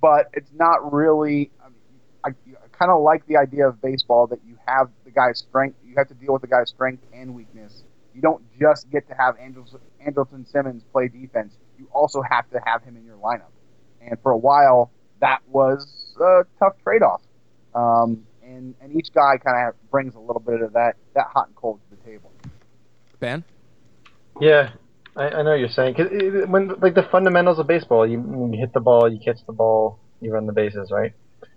[0.00, 1.50] but it's not really.
[1.64, 5.38] I, mean, I kind of like the idea of baseball that you have the guy's
[5.38, 7.82] strength, you have to deal with the guy's strength and weakness.
[8.14, 11.54] You don't just get to have Andrelton Simmons play defense.
[11.78, 13.52] You also have to have him in your lineup.
[14.00, 17.20] And for a while, that was a tough trade-off.
[17.74, 21.48] Um, and, and each guy kind of brings a little bit of that, that hot
[21.48, 22.32] and cold to the table.
[23.20, 23.44] Ben?
[24.40, 24.70] Yeah,
[25.16, 25.94] I, I know what you're saying.
[25.94, 26.06] Cause
[26.48, 29.98] when like the fundamentals of baseball, you, you hit the ball, you catch the ball,
[30.20, 31.12] you run the bases, right?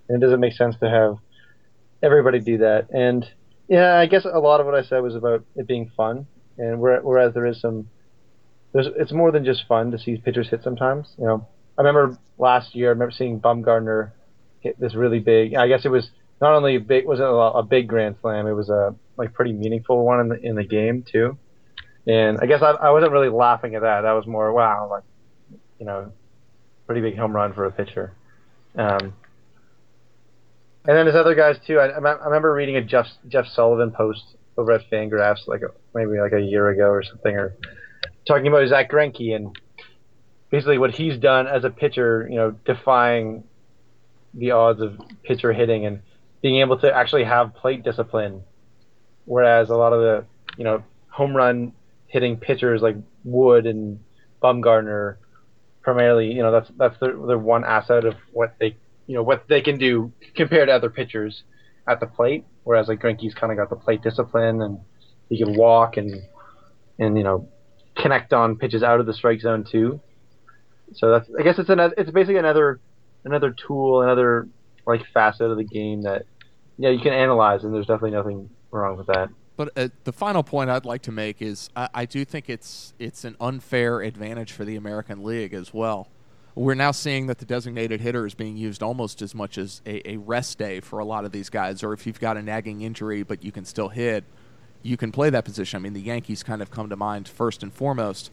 [0.09, 1.17] And it doesn't make sense to have
[2.03, 2.89] everybody do that.
[2.89, 3.25] And
[3.67, 6.25] yeah, I guess a lot of what I said was about it being fun.
[6.57, 7.87] And whereas there is some,
[8.73, 11.13] there's it's more than just fun to see pitchers hit sometimes.
[11.17, 14.11] You know, I remember last year, I remember seeing Bumgarner
[14.59, 15.55] hit this really big.
[15.55, 16.09] I guess it was
[16.41, 18.47] not only big, wasn't a, a big grand slam.
[18.47, 21.37] It was a like pretty meaningful one in the in the game too.
[22.07, 24.01] And I guess I, I wasn't really laughing at that.
[24.01, 25.03] That was more, wow, like,
[25.79, 26.11] you know,
[26.87, 28.13] pretty big home run for a pitcher.
[28.75, 29.13] Um,
[30.89, 31.77] and then there's other guys too.
[31.77, 34.23] I, I remember reading a Jeff Jeff Sullivan post
[34.57, 37.55] over at Fangraphs like a, maybe like a year ago or something, or
[38.27, 39.55] talking about Zack Greinke and
[40.49, 42.27] basically what he's done as a pitcher.
[42.27, 43.43] You know, defying
[44.33, 46.01] the odds of pitcher hitting and
[46.41, 48.41] being able to actually have plate discipline,
[49.25, 50.25] whereas a lot of the
[50.57, 51.71] you know home run
[52.07, 53.99] hitting pitchers like Wood and
[54.41, 55.17] Bumgarner
[55.83, 58.75] primarily, you know, that's that's their, their one asset of what they,
[59.09, 61.41] you know, what they can do compared to other pitchers
[61.87, 62.45] at the plate.
[62.63, 64.77] Whereas like Greinke's kind of got the plate discipline and
[65.29, 66.21] he can walk and
[66.99, 67.49] and you know
[67.97, 69.99] connect on pitches out of the strike zone too.
[70.93, 72.79] So that's I guess it's another it's basically another
[73.25, 74.47] another tool, another
[74.85, 76.27] like facet of the game that
[76.77, 79.29] yeah you can analyze, and there's definitely nothing wrong with that.
[79.57, 82.93] But uh, the final point I'd like to make is I, I do think it's
[82.99, 86.09] it's an unfair advantage for the American League as well.
[86.55, 90.11] We're now seeing that the designated hitter is being used almost as much as a,
[90.11, 92.81] a rest day for a lot of these guys, or if you've got a nagging
[92.81, 94.23] injury but you can still hit,
[94.81, 95.77] you can play that position.
[95.77, 98.31] I mean, the Yankees kind of come to mind first and foremost.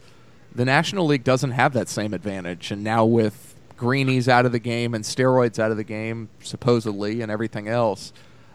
[0.53, 4.59] The National League doesn't have that same advantage, and now with greenies out of the
[4.59, 8.11] game and steroids out of the game, supposedly, and everything else,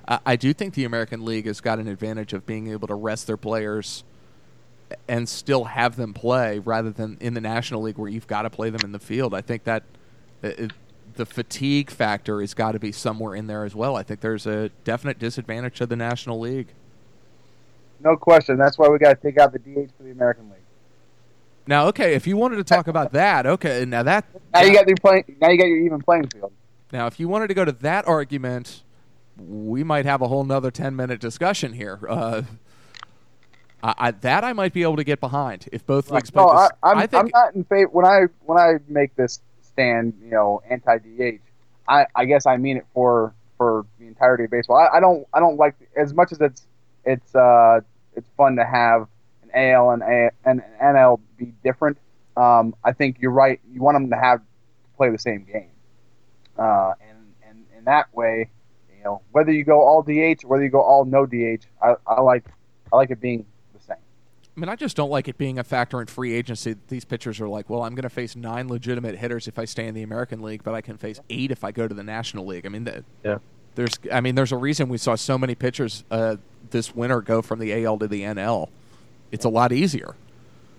[0.09, 2.95] I, I do think the American League has got an advantage of being able to
[2.95, 4.05] rest their players
[5.09, 8.51] and still have them play rather than in the National League where you've got to
[8.51, 9.35] play them in the field.
[9.35, 9.85] I think that
[10.43, 10.73] it,
[11.15, 13.97] the fatigue factor has got to be somewhere in there as well.
[13.97, 16.69] I think there's a definite disadvantage to the National League.
[18.01, 18.57] No question.
[18.57, 20.59] That's why we got to take out the DH for the American League.
[21.67, 24.89] Now, okay, if you wanted to talk about that, okay, now that now you got
[24.89, 25.37] your playing.
[25.41, 26.53] Now you got your even playing field.
[26.93, 28.83] Now, if you wanted to go to that argument,
[29.39, 32.01] we might have a whole nother ten minute discussion here.
[32.09, 32.43] Uh,
[33.83, 36.35] I, I, that I might be able to get behind if both leagues.
[36.35, 36.49] No.
[36.49, 37.91] I, I'm, I think I'm not in favor.
[37.91, 41.41] When I when I make this stand, you know, anti DH,
[41.89, 44.77] I, I guess I mean it for for the entirety of baseball.
[44.77, 46.67] I, I don't I don't like as much as it's
[47.05, 47.81] it's uh
[48.15, 49.09] it's fun to have
[49.43, 51.99] an AL and, A, and an NL be different.
[52.37, 53.61] Um, I think you're right.
[53.73, 54.45] You want them to have to
[54.97, 55.71] play the same game,
[56.59, 57.19] uh, and
[57.49, 58.49] and in that way,
[58.97, 61.95] you know, whether you go all DH or whether you go all no DH, I,
[62.07, 62.45] I like
[62.93, 63.47] I like it being.
[64.55, 66.77] I mean, I just don't like it being a factor in free agency.
[66.89, 69.87] These pitchers are like, well, I'm going to face nine legitimate hitters if I stay
[69.87, 72.45] in the American League, but I can face eight if I go to the National
[72.45, 72.67] League.
[72.67, 73.39] I mean, the, Yeah.
[73.77, 76.37] there's, I mean, there's a reason we saw so many pitchers uh,
[76.71, 78.69] this winter go from the AL to the NL.
[79.31, 80.15] It's a lot easier.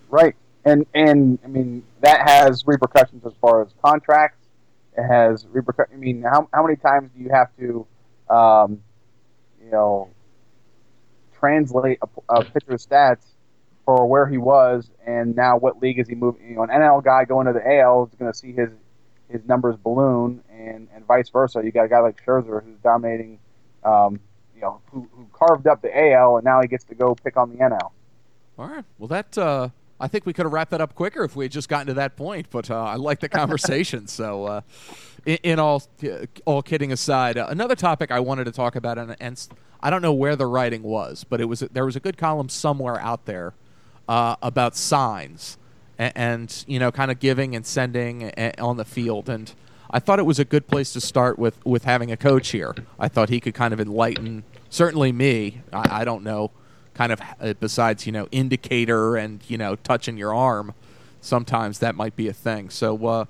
[0.10, 0.36] Right.
[0.66, 4.38] And and I mean that has repercussions as far as contracts.
[4.96, 5.94] It has repercussions.
[5.94, 7.86] I mean, how how many times do you have to,
[8.34, 8.80] um,
[9.62, 10.10] you know,
[11.38, 13.26] translate a, a pitcher's stats
[13.86, 16.50] for where he was and now what league is he moving?
[16.50, 18.70] You know, an NL guy going to the AL is going to see his
[19.30, 21.62] his numbers balloon, and and vice versa.
[21.64, 23.40] You got a guy like Scherzer who's dominating.
[23.84, 24.20] Um,
[24.56, 27.36] you know, who, who carved up the AL and now he gets to go pick
[27.36, 27.92] on the NL.
[28.58, 28.86] All right.
[28.98, 29.70] Well, that uh,
[30.00, 31.96] I think we could have wrapped that up quicker if we had just gotten to
[31.96, 32.48] that point.
[32.50, 34.08] But uh, I like the conversation.
[34.08, 34.62] so, uh,
[35.26, 35.84] in, in all
[36.46, 39.48] all kidding aside, uh, another topic I wanted to talk about, and, and
[39.82, 42.48] I don't know where the writing was, but it was there was a good column
[42.48, 43.54] somewhere out there
[44.08, 45.58] uh, about signs
[45.98, 49.54] and, and you know, kind of giving and sending a, on the field, and
[49.90, 52.76] I thought it was a good place to start with with having a coach here.
[53.00, 55.62] I thought he could kind of enlighten, certainly me.
[55.72, 56.52] I, I don't know
[56.94, 60.74] kind of uh, besides you know indicator and you know touching your arm
[61.22, 63.26] sometimes that might be a thing so uh,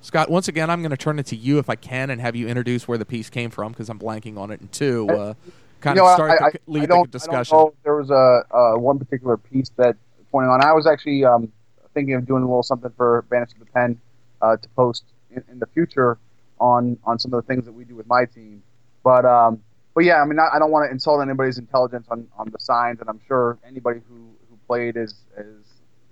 [0.00, 2.34] scott once again i'm going to turn it to you if i can and have
[2.34, 5.34] you introduce where the piece came from because i'm blanking on it and two uh,
[5.80, 7.68] kind You know, of start I, the, I, lead I the discussion I don't know
[7.68, 9.96] if there was a uh, one particular piece that
[10.44, 10.62] on.
[10.62, 11.50] I was actually um,
[11.94, 13.98] thinking of doing a little something for Banished to the Pen
[14.42, 16.18] uh, to post in, in the future
[16.60, 18.62] on on some of the things that we do with my team.
[19.02, 19.62] But um,
[19.94, 22.58] but yeah, I mean, I, I don't want to insult anybody's intelligence on, on the
[22.58, 24.14] signs, and I'm sure anybody who,
[24.50, 25.46] who played as as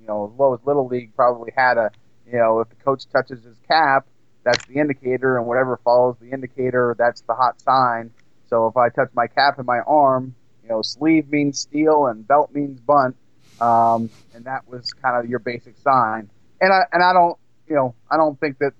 [0.01, 1.91] you know as low as little league probably had a
[2.27, 4.07] you know if the coach touches his cap,
[4.43, 8.11] that's the indicator, and whatever follows the indicator, that's the hot sign.
[8.49, 12.27] So if I touch my cap and my arm, you know, sleeve means steal and
[12.27, 13.17] belt means bunt,
[13.61, 16.29] um, and that was kind of your basic sign.
[16.61, 17.37] And I and I don't,
[17.69, 18.73] you know, I don't think that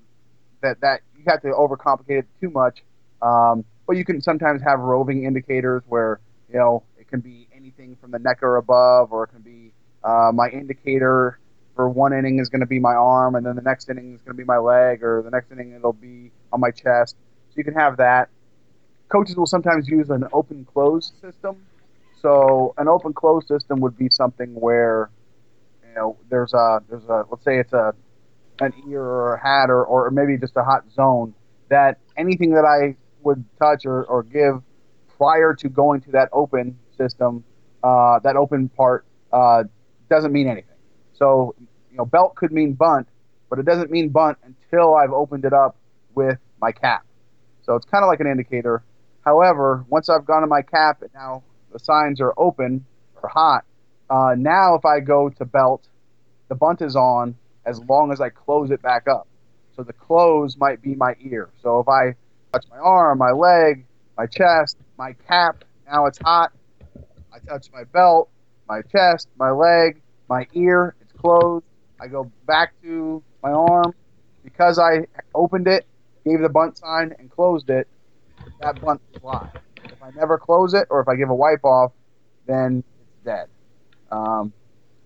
[0.63, 2.83] that that you have to overcomplicate it too much.
[3.23, 6.21] Um, but you can sometimes have roving indicators where
[6.53, 9.73] you know it can be anything from the neck or above, or it can be
[10.03, 11.39] uh, my indicator
[11.75, 14.21] for one inning is going to be my arm, and then the next inning is
[14.21, 17.17] going to be my leg, or the next inning it'll be on my chest.
[17.51, 18.29] So you can have that.
[19.09, 21.57] Coaches will sometimes use an open close system.
[22.25, 25.11] So an open close system would be something where
[25.87, 27.95] you know there's a there's a let's say it's a
[28.61, 31.35] an ear or a hat or, or maybe just a hot zone
[31.69, 34.63] that anything that I would touch or, or give
[35.19, 37.45] prior to going to that open system,
[37.83, 39.65] uh, that open part uh,
[40.09, 40.77] doesn't mean anything.
[41.13, 41.55] So,
[41.91, 43.09] you know, belt could mean bunt,
[43.51, 45.77] but it doesn't mean bunt until I've opened it up
[46.15, 47.05] with my cap.
[47.65, 48.83] So it's kind of like an indicator.
[49.25, 51.43] However, once I've gone to my cap and now
[51.75, 52.87] the signs are open
[53.21, 53.65] or hot,
[54.09, 55.87] uh, now if I go to belt,
[56.49, 57.35] the bunt is on,
[57.67, 59.27] as long as I close it back up.
[59.77, 61.51] So the close might be my ear.
[61.63, 62.15] So if I
[62.53, 66.53] touch my arm, my leg, my chest, my cap, now it's hot.
[67.33, 68.31] I touch my belt,
[68.69, 71.65] my chest, my leg, my ear, it's closed.
[72.01, 73.95] I go back to my arm.
[74.45, 75.87] Because I opened it,
[76.25, 77.89] gave the bunt sign, and closed it,
[78.61, 79.64] that bunt is live.
[80.05, 81.93] I never close it or if I give a wipe off,
[82.47, 83.49] then it's dead.
[84.13, 84.53] Um,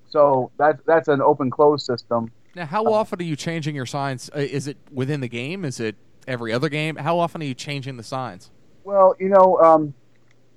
[0.09, 2.33] so that's that's an open close system.
[2.57, 4.29] Now, how often are you changing your signs?
[4.35, 5.65] Uh, Is it within the game?
[5.65, 5.95] Is it
[6.27, 6.97] every other game?
[6.97, 8.51] How often are you changing the signs?
[8.83, 9.95] Well, you know, um,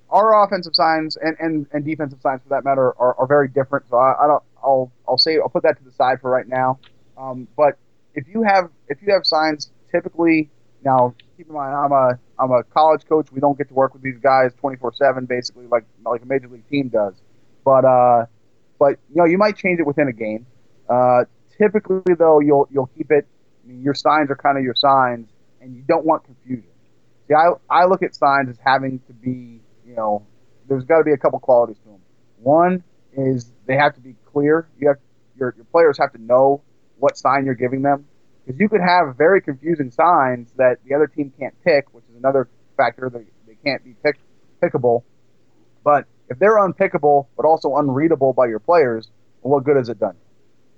[0.10, 3.86] our offensive signs and, and, and defensive signs, for that matter, are, are very different.
[3.90, 4.44] So I, I don't.
[4.64, 6.80] I'll I'll say I'll put that to the side for right now.
[7.18, 7.78] Um, but
[8.16, 10.50] if you have if you have signs, typically
[10.84, 13.32] now keep in mind I'm a I'm a college coach.
[13.32, 16.48] We don't get to work with these guys 24 seven, basically like like a major
[16.48, 17.16] league team does.
[17.66, 18.26] But uh,
[18.80, 20.46] but you know you might change it within a game.
[20.88, 21.26] Uh,
[21.58, 23.28] typically though, you'll you'll keep it.
[23.64, 25.30] I mean, your signs are kind of your signs,
[25.62, 26.70] and you don't want confusion.
[27.28, 30.26] See, I I look at signs as having to be you know
[30.68, 32.02] there's got to be a couple qualities to them.
[32.38, 32.84] One
[33.14, 34.68] is they have to be clear.
[34.80, 34.98] You have
[35.38, 36.62] your your players have to know
[37.00, 38.06] what sign you're giving them
[38.46, 42.16] because you could have very confusing signs that the other team can't pick, which is
[42.18, 44.18] another factor that they can't be pick,
[44.62, 45.04] pickable.
[45.84, 49.10] But if they're unpickable but also unreadable by your players,
[49.42, 50.16] what good has it done?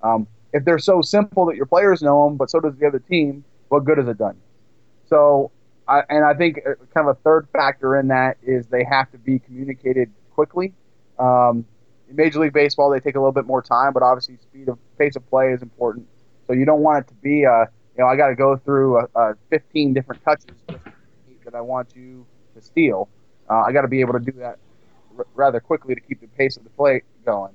[0.02, 2.98] Um, if they're so simple that your players know them, but so does the other
[2.98, 4.36] team, what good has it done?
[5.06, 5.50] So,
[5.88, 9.10] I, and I think uh, kind of a third factor in that is they have
[9.12, 10.72] to be communicated quickly.
[11.18, 11.64] Um,
[12.08, 14.78] in Major League Baseball, they take a little bit more time, but obviously, speed of
[14.98, 16.06] pace of play is important.
[16.46, 17.66] So you don't want it to be a,
[17.96, 20.56] you know, I got to go through a, a 15 different touches
[21.44, 23.08] that I want you to steal.
[23.48, 24.58] Uh, I got to be able to do that
[25.16, 27.52] r- rather quickly to keep the pace of the play going.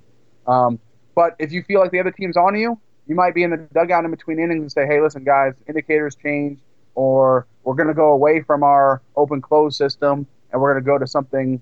[0.48, 0.80] Um,
[1.16, 3.58] but if you feel like the other team's on you, you might be in the
[3.74, 6.60] dugout in between innings and say, "Hey, listen, guys, indicators change,
[6.96, 10.88] or we're going to go away from our open close system and we're going to
[10.88, 11.62] go to something,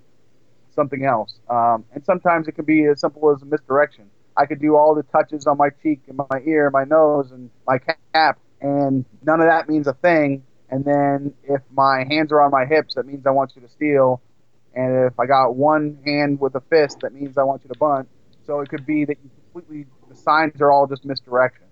[0.71, 4.09] something else." Um, and sometimes it can be as simple as a misdirection.
[4.37, 7.49] I could do all the touches on my cheek and my ear, my nose, and
[7.65, 7.79] my
[8.13, 10.43] cap, and none of that means a thing.
[10.69, 13.69] And then if my hands are on my hips, that means I want you to
[13.69, 14.21] steal.
[14.75, 17.79] And if I got one hand with a fist, that means I want you to
[17.79, 18.07] bunt.
[18.45, 21.65] So it could be that you completely the signs are all just misdirection.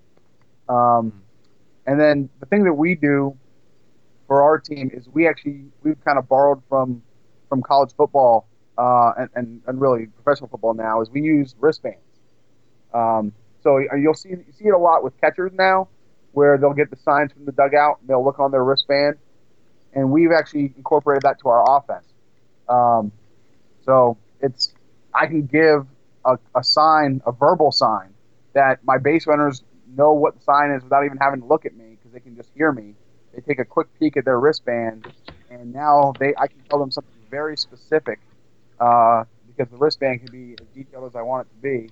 [0.68, 1.22] Um,
[1.86, 3.36] and then the thing that we do
[4.26, 7.02] for our team is we actually we've kind of borrowed from
[7.48, 12.05] from college football uh, and, and and really professional football now is we use wristbands.
[12.92, 13.32] Um,
[13.62, 15.88] so you'll see you see it a lot with catchers now,
[16.32, 19.16] where they'll get the signs from the dugout and they'll look on their wristband,
[19.92, 22.06] and we've actually incorporated that to our offense.
[22.68, 23.10] Um,
[23.84, 24.72] so it's
[25.12, 25.86] I can give
[26.24, 28.14] a, a sign, a verbal sign,
[28.52, 29.62] that my base runners
[29.96, 32.36] know what the sign is without even having to look at me because they can
[32.36, 32.94] just hear me.
[33.34, 35.06] They take a quick peek at their wristband,
[35.50, 38.20] and now they I can tell them something very specific
[38.78, 41.90] uh, because the wristband can be as detailed as I want it to be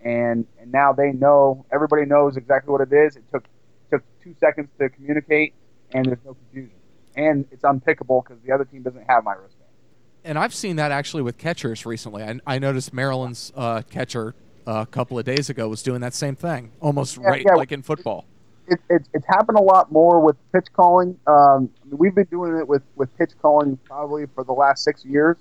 [0.00, 3.16] and and now they know everybody knows exactly what it is.
[3.16, 3.44] It took
[3.90, 5.54] took two seconds to communicate,
[5.92, 6.76] and there's no confusion,
[7.16, 9.62] and it's unpickable because the other team doesn't have my wristband.
[10.24, 12.24] And I've seen that actually with catchers recently.
[12.24, 14.34] I, I noticed Maryland's uh, catcher
[14.66, 17.54] uh, a couple of days ago was doing that same thing, almost Yeah, right yeah.
[17.54, 18.26] like in football.
[18.66, 21.16] It, it, it's happened a lot more with pitch calling.
[21.28, 24.82] Um, I mean, we've been doing it with, with pitch calling probably for the last
[24.82, 25.36] six years,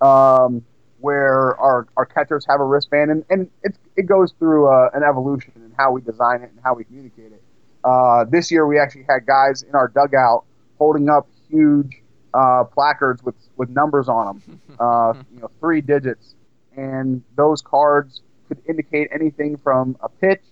[0.00, 0.64] um,
[1.00, 5.02] where our, our catchers have a wristband, and, and it's, it goes through uh, an
[5.02, 7.42] evolution in how we design it and how we communicate it.
[7.84, 10.44] Uh, this year, we actually had guys in our dugout
[10.78, 12.02] holding up huge
[12.34, 16.34] uh, placards with, with numbers on them, uh, you know, three digits,
[16.76, 20.42] and those cards could indicate anything from a pitch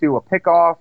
[0.00, 0.76] to a pickoff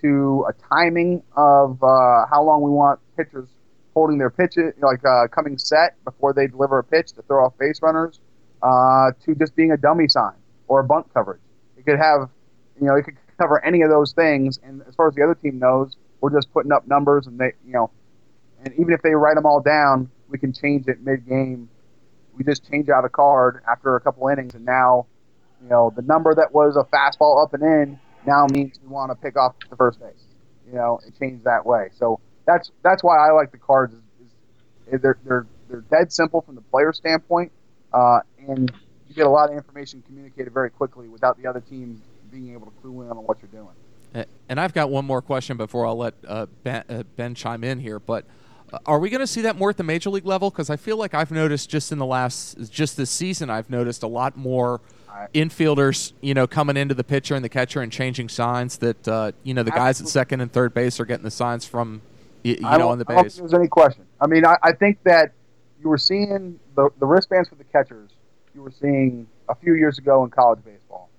[0.00, 3.48] to a timing of uh, how long we want pitchers
[3.94, 7.56] holding their pitches, like uh, coming set before they deliver a pitch to throw off
[7.58, 8.20] base runners,
[8.62, 10.34] uh, to just being a dummy sign
[10.68, 11.40] or a bunt coverage.
[11.76, 12.30] It could have,
[12.80, 14.58] you know, it could cover any of those things.
[14.62, 17.52] And as far as the other team knows, we're just putting up numbers, and they,
[17.66, 17.90] you know,
[18.64, 21.68] and even if they write them all down, we can change it mid-game.
[22.36, 25.06] We just change out a card after a couple innings, and now,
[25.62, 29.10] you know, the number that was a fastball up and in now means we want
[29.10, 30.24] to pick off the first base.
[30.66, 31.88] You know, it changed that way.
[31.92, 33.94] So that's that's why I like the cards.
[33.94, 34.00] Is,
[34.94, 37.52] is they're they're they're dead simple from the player standpoint,
[37.92, 38.72] uh, and
[39.08, 42.66] you get a lot of information communicated very quickly without the other team being able
[42.66, 43.74] to clue in on what you're doing.
[44.48, 47.80] And I've got one more question before I'll let uh, ben, uh, ben chime in
[47.80, 47.98] here.
[47.98, 48.26] But
[48.70, 50.50] uh, are we going to see that more at the major league level?
[50.50, 54.02] Because I feel like I've noticed just in the last, just this season, I've noticed
[54.02, 54.82] a lot more
[55.34, 58.78] infielders, you know, coming into the pitcher and the catcher and changing signs.
[58.78, 61.64] That uh, you know the guys at second and third base are getting the signs
[61.64, 62.02] from
[62.42, 63.36] you, you know on the I don't base.
[63.36, 64.04] think there's any question.
[64.20, 65.32] I mean, I, I think that
[65.82, 68.10] you were seeing the, the wristbands for the catchers.
[68.54, 71.10] You were seeing a few years ago in college baseball.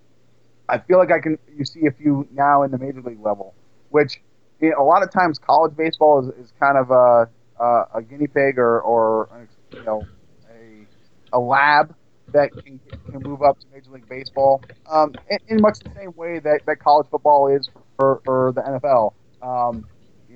[0.69, 1.37] I feel like I can.
[1.55, 3.53] You see a few now in the major league level,
[3.89, 4.21] which
[4.61, 7.29] you know, a lot of times college baseball is, is kind of a,
[7.61, 10.03] a, a guinea pig or, or you know
[10.49, 11.93] a, a lab
[12.31, 12.79] that can,
[13.11, 16.61] can move up to Major League Baseball um, in, in much the same way that,
[16.65, 19.13] that college football is for, for the NFL.
[19.41, 19.85] Um,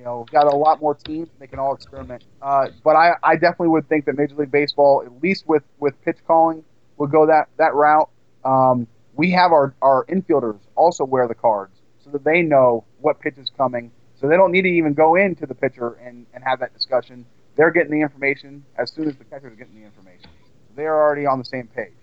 [0.08, 1.30] know, got a lot more teams.
[1.39, 2.24] They can all experiment.
[2.41, 6.01] Uh, but I, I definitely would think that Major League Baseball, at least with, with
[6.03, 6.64] pitch calling,
[6.97, 8.10] would go that, that route.
[8.45, 13.20] Um, we have our, our infielders also wear the cards so that they know what
[13.20, 13.91] pitch is coming.
[14.16, 17.26] So they don't need to even go into the pitcher and, and have that discussion.
[17.55, 20.30] They're getting the information as soon as the catcher is getting the information.
[20.76, 21.93] They're already on the same page.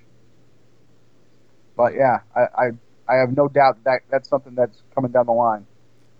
[1.76, 2.70] But yeah, I, I,
[3.08, 5.66] I have no doubt that that's something that's coming down the line.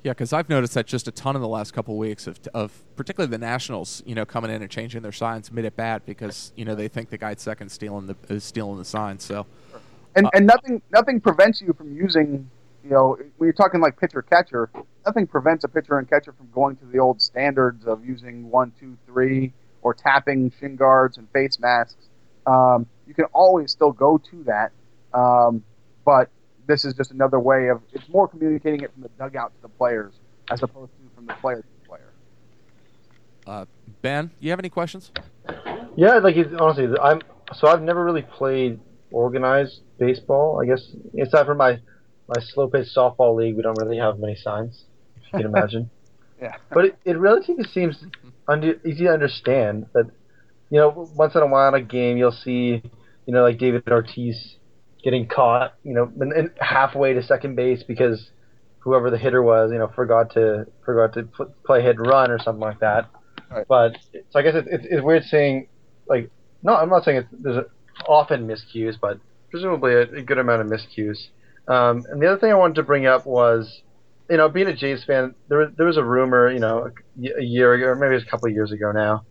[0.04, 2.38] Yeah, because I've noticed that just a ton in the last couple of weeks of,
[2.52, 6.04] of particularly the Nationals, you know, coming in and changing their signs mid at bat
[6.04, 9.18] because you know they think the guy at second stealing the is stealing the sign.
[9.18, 9.46] So,
[10.14, 12.50] and Uh, and nothing nothing prevents you from using
[12.84, 14.68] you know when you're talking like pitcher catcher
[15.06, 18.72] nothing prevents a pitcher and catcher from going to the old standards of using one
[18.78, 22.10] two three or tapping shin guards and face masks
[22.46, 24.70] um, you can always still go to that
[25.14, 25.64] um,
[26.04, 26.28] but
[26.66, 29.68] this is just another way of it's more communicating it from the dugout to the
[29.68, 30.12] players
[30.50, 32.12] as opposed to from the player to the player
[33.46, 33.64] uh,
[34.02, 35.10] Ben, you have any questions?
[35.96, 37.20] Yeah, like honestly, I'm
[37.54, 40.60] so I've never really played organized baseball.
[40.62, 40.90] I guess
[41.20, 41.78] aside from my
[42.28, 44.84] my slow pitch softball league, we don't really have many signs.
[45.16, 45.90] If you can imagine.
[46.40, 48.04] yeah But it, it relatively seems
[48.48, 50.06] under, easy to understand that,
[50.70, 52.82] you know, once in a while in a game you'll see,
[53.26, 54.56] you know, like David Ortiz
[55.04, 58.30] getting caught, you know, and, and halfway to second base because
[58.80, 62.30] whoever the hitter was, you know, forgot to forgot to pl- play hit and run
[62.30, 63.08] or something like that.
[63.50, 63.66] Right.
[63.68, 63.98] But
[64.30, 65.68] so I guess it's, it's, it's weird saying
[66.08, 66.30] like
[66.62, 67.66] no, I'm not saying it's, there's a,
[68.08, 71.28] often miscues, but presumably a, a good amount of miscues.
[71.68, 73.82] Um, and the other thing I wanted to bring up was
[74.30, 77.40] you know, being a Jays fan, there was there was a rumor, you know, a,
[77.40, 79.24] a year ago, or maybe it was a couple of years ago now,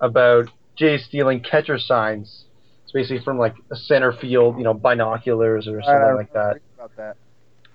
[0.00, 2.46] about Jays stealing catcher signs.
[2.90, 6.60] It's basically from like a center field, you know, binoculars or something like that.
[6.74, 7.16] about that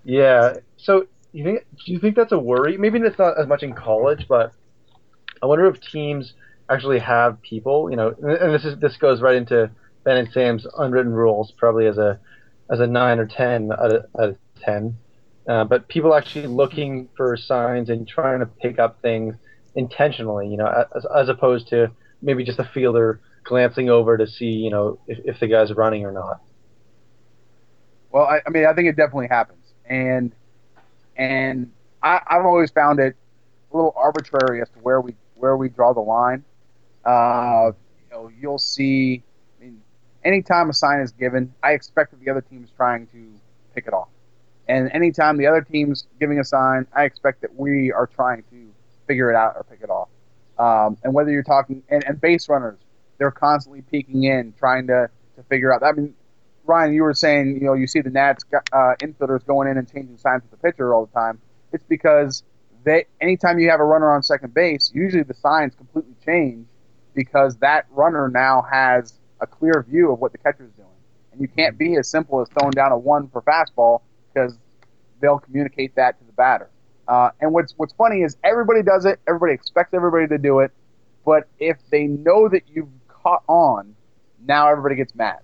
[0.04, 0.56] Yeah.
[0.76, 2.78] So you think do you think that's a worry?
[2.78, 4.52] Maybe it's not as much in college, but
[5.42, 6.34] I wonder if teams
[6.70, 9.72] actually have people, you know, and and this is this goes right into
[10.04, 12.20] Ben and Sam's unwritten rules, probably as a
[12.70, 14.98] as a nine or ten out of, out of ten.
[15.48, 19.36] Uh, but people actually looking for signs and trying to pick up things
[19.76, 21.90] intentionally, you know, as, as opposed to
[22.22, 26.06] maybe just a fielder glancing over to see, you know, if, if the guy's running
[26.06, 26.42] or not.
[28.12, 30.34] Well, I, I mean, I think it definitely happens, and
[31.16, 31.72] and
[32.02, 33.16] I, I've always found it
[33.72, 36.44] a little arbitrary as to where we where we draw the line.
[37.06, 37.72] Uh,
[38.02, 39.24] you know, you'll see.
[39.60, 39.82] I mean,
[40.24, 43.34] anytime a sign is given, I expect that the other team is trying to
[43.74, 44.10] pick it off,
[44.68, 48.72] and anytime the other team's giving a sign, I expect that we are trying to
[49.08, 50.08] figure it out or pick it off.
[50.58, 52.80] Um, and whether you're talking and, and base runners,
[53.18, 55.84] they're constantly peeking in, trying to to figure out.
[55.84, 56.14] I mean,
[56.66, 59.92] Ryan, you were saying, you know, you see the Nats uh, infielders going in and
[59.92, 61.40] changing signs with the pitcher all the time.
[61.72, 62.44] It's because
[62.84, 66.68] they, anytime you have a runner on second base, usually the signs completely change
[67.14, 70.88] because that runner now has a clear view of what the catcher is doing,
[71.32, 74.02] and you can't be as simple as throwing down a one for fastball
[74.34, 74.58] because
[75.22, 76.70] they'll communicate that to the batter.
[77.08, 79.20] Uh, and what's what's funny is everybody does it.
[79.28, 80.72] Everybody expects everybody to do it,
[81.26, 82.90] but if they know that you've
[83.26, 83.96] caught on,
[84.46, 85.40] now everybody gets mad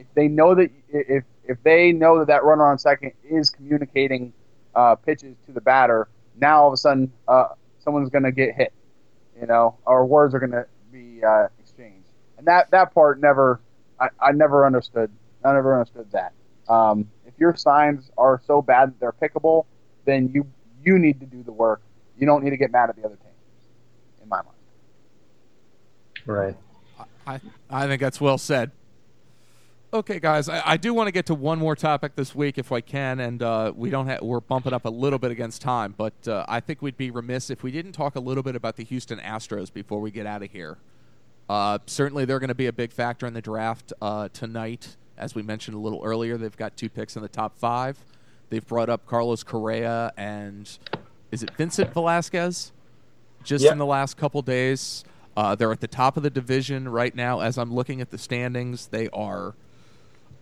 [0.00, 4.32] if they know that if if they know that that runner on second is communicating
[4.74, 7.48] uh, pitches to the batter, now all of a sudden uh,
[7.78, 8.72] someone's going to get hit,
[9.38, 13.60] you know, or words are going to be uh, exchanged, and that that part never
[14.00, 15.10] I, I never understood.
[15.44, 16.32] I never understood that.
[16.68, 19.66] Um, if your signs are so bad that they're pickable,
[20.06, 20.46] then you
[20.82, 21.82] you need to do the work.
[22.18, 23.32] You don't need to get mad at the other team,
[24.22, 24.56] in my mind.
[26.24, 26.56] Right.
[27.26, 28.70] I I think that's well said.
[29.92, 32.70] Okay, guys, I, I do want to get to one more topic this week if
[32.70, 35.96] I can, and uh, we don't have, we're bumping up a little bit against time,
[35.98, 38.76] but uh, I think we'd be remiss if we didn't talk a little bit about
[38.76, 40.78] the Houston Astros before we get out of here.
[41.48, 44.96] Uh, certainly, they're going to be a big factor in the draft uh, tonight.
[45.18, 47.98] As we mentioned a little earlier, they've got two picks in the top five.
[48.48, 50.70] They've brought up Carlos Correa and
[51.32, 52.70] is it Vincent Velasquez?
[53.42, 53.72] Just Yeah.
[53.72, 55.04] in the last couple days,
[55.36, 57.40] uh, they're at the top of the division right now.
[57.40, 59.54] As I'm looking at the standings, they are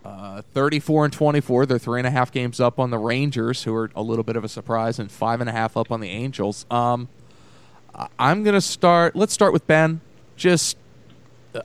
[0.05, 1.66] Uh, 34 and 24.
[1.66, 4.36] They're three and a half games up on the Rangers, who are a little bit
[4.36, 6.64] of a surprise, and five and a half up on the Angels.
[6.70, 7.09] Um,
[8.18, 9.16] I'm going to start.
[9.16, 10.01] Let's start with Ben.
[10.36, 10.76] Just
[11.55, 11.61] uh,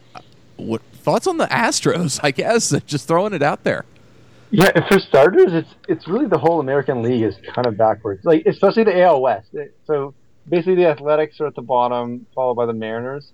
[0.57, 2.19] what thoughts on the Astros?
[2.23, 3.85] I guess just throwing it out there.
[4.49, 8.25] Yeah, for starters, it's it's really the whole American League is kind of backwards.
[8.25, 9.55] Like especially the AL West.
[9.85, 10.13] So
[10.47, 13.31] basically, the Athletics are at the bottom, followed by the Mariners.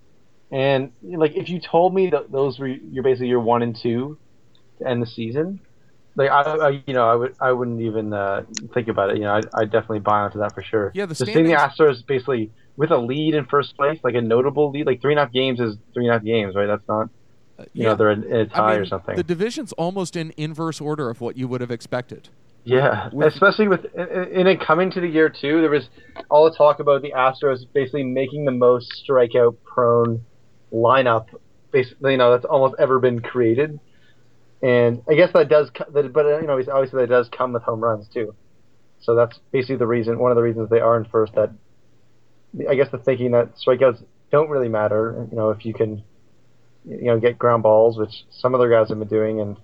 [0.52, 4.18] And like, if you told me that those were you're basically your one and two
[4.80, 5.60] to end the season,
[6.16, 8.44] like I, I you know, I would I wouldn't even uh,
[8.74, 9.18] think about it.
[9.18, 10.92] You know, I I definitely buy into that for sure.
[10.96, 14.22] Yeah, the Just seeing the Astros basically with a lead in first place, like a
[14.22, 16.66] notable lead, like three and a half games is three and a half games, right?
[16.66, 17.10] That's not
[17.74, 17.90] you yeah.
[17.90, 19.16] know they're in, in a tie I mean, or something.
[19.16, 22.30] The division's almost in inverse order of what you would have expected.
[22.64, 25.90] Yeah, With- especially with in it coming to the year two, there was
[26.30, 30.26] all the talk about the Astros basically making the most strikeout prone
[30.72, 31.28] lineup,
[31.72, 33.80] basically you know that's almost ever been created,
[34.62, 37.82] and I guess that does, but uh, you know obviously that does come with home
[37.82, 38.36] runs too,
[39.00, 41.34] so that's basically the reason, one of the reasons they are in first.
[41.36, 41.52] That
[42.70, 46.04] I guess the thinking that strikeouts don't really matter, you know, if you can,
[46.84, 49.58] you know, get ground balls, which some other guys have been doing, and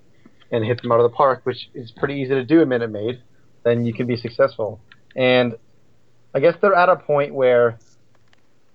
[0.55, 2.91] and hit them out of the park, which is pretty easy to do in Minute
[2.91, 3.21] Maid,
[3.63, 4.79] then you can be successful.
[5.15, 5.55] And
[6.33, 7.79] I guess they're at a point where,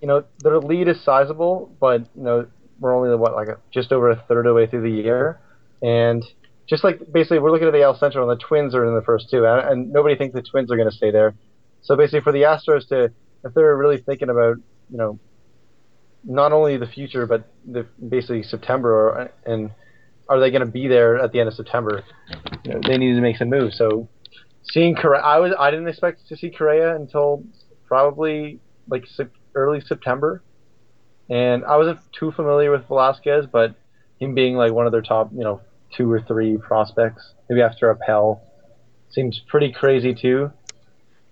[0.01, 2.47] you know, their lead is sizable, but you know
[2.78, 5.39] we're only what like a, just over a third of the way through the year,
[5.83, 6.24] and
[6.66, 9.03] just like basically we're looking at the AL Central and the Twins are in the
[9.03, 11.35] first two, and, and nobody thinks the Twins are going to stay there.
[11.83, 13.12] So basically, for the Astros to,
[13.45, 14.57] if they're really thinking about,
[14.91, 15.18] you know,
[16.24, 19.70] not only the future but the basically September and
[20.31, 22.05] are they going to be there at the end of September?
[22.64, 23.76] You know, they need to make some moves.
[23.76, 24.09] So
[24.62, 27.45] seeing Correa, I was I didn't expect to see Correa until
[27.87, 29.05] probably like
[29.55, 30.43] early September,
[31.28, 33.74] and I wasn't too familiar with Velasquez, but
[34.20, 35.61] him being like one of their top, you know,
[35.97, 38.41] two or three prospects, maybe after Appel,
[39.11, 40.53] seems pretty crazy too.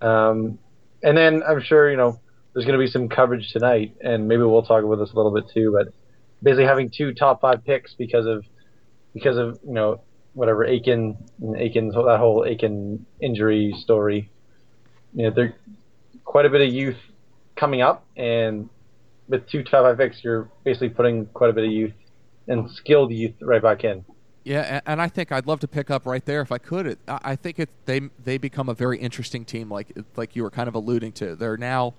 [0.01, 0.59] Um,
[1.01, 2.19] and then I'm sure you know
[2.53, 5.33] there's going to be some coverage tonight, and maybe we'll talk about this a little
[5.33, 5.71] bit too.
[5.71, 5.93] But
[6.43, 8.43] basically having two top five picks because of
[9.13, 10.01] because of you know
[10.33, 11.17] whatever Aiken
[11.57, 14.29] Aiken's that whole Aiken injury story.
[15.13, 15.55] You know, there
[16.23, 16.97] quite a bit of youth
[17.55, 18.69] coming up, and
[19.27, 21.93] with two top five picks, you're basically putting quite a bit of youth
[22.47, 24.05] and skilled youth right back in.
[24.43, 26.97] Yeah, and I think I'd love to pick up right there if I could.
[27.07, 30.67] I think it they they become a very interesting team, like like you were kind
[30.67, 31.35] of alluding to.
[31.35, 31.93] They're now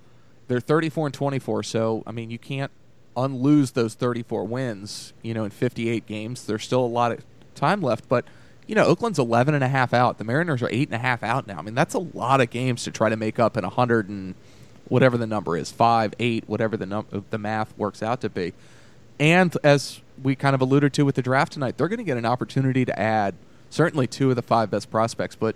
[0.48, 2.72] they're 34 and 24, so I mean you can't
[3.16, 5.12] unlose those 34 wins.
[5.22, 8.24] You know, in 58 games, there's still a lot of time left, but
[8.66, 10.18] you know Oakland's 11 and a half out.
[10.18, 11.58] The Mariners are eight and a half out now.
[11.58, 14.34] I mean that's a lot of games to try to make up in 100 and
[14.88, 18.52] whatever the number is, five, eight, whatever the num- the math works out to be.
[19.18, 22.16] And as we kind of alluded to with the draft tonight, they're going to get
[22.16, 23.34] an opportunity to add
[23.70, 25.54] certainly two of the five best prospects, but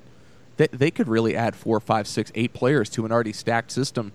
[0.57, 4.13] they, they could really add four, five, six, eight players to an already stacked system.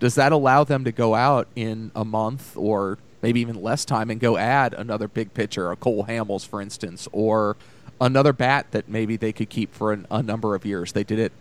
[0.00, 4.10] Does that allow them to go out in a month or maybe even less time
[4.10, 7.56] and go add another big pitcher, a Cole Hamels, for instance, or
[8.00, 10.92] another bat that maybe they could keep for an, a number of years?
[10.92, 11.32] They did it,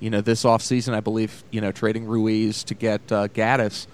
[0.00, 3.86] you know, this offseason, I believe, you know, trading Ruiz to get uh, Gattis.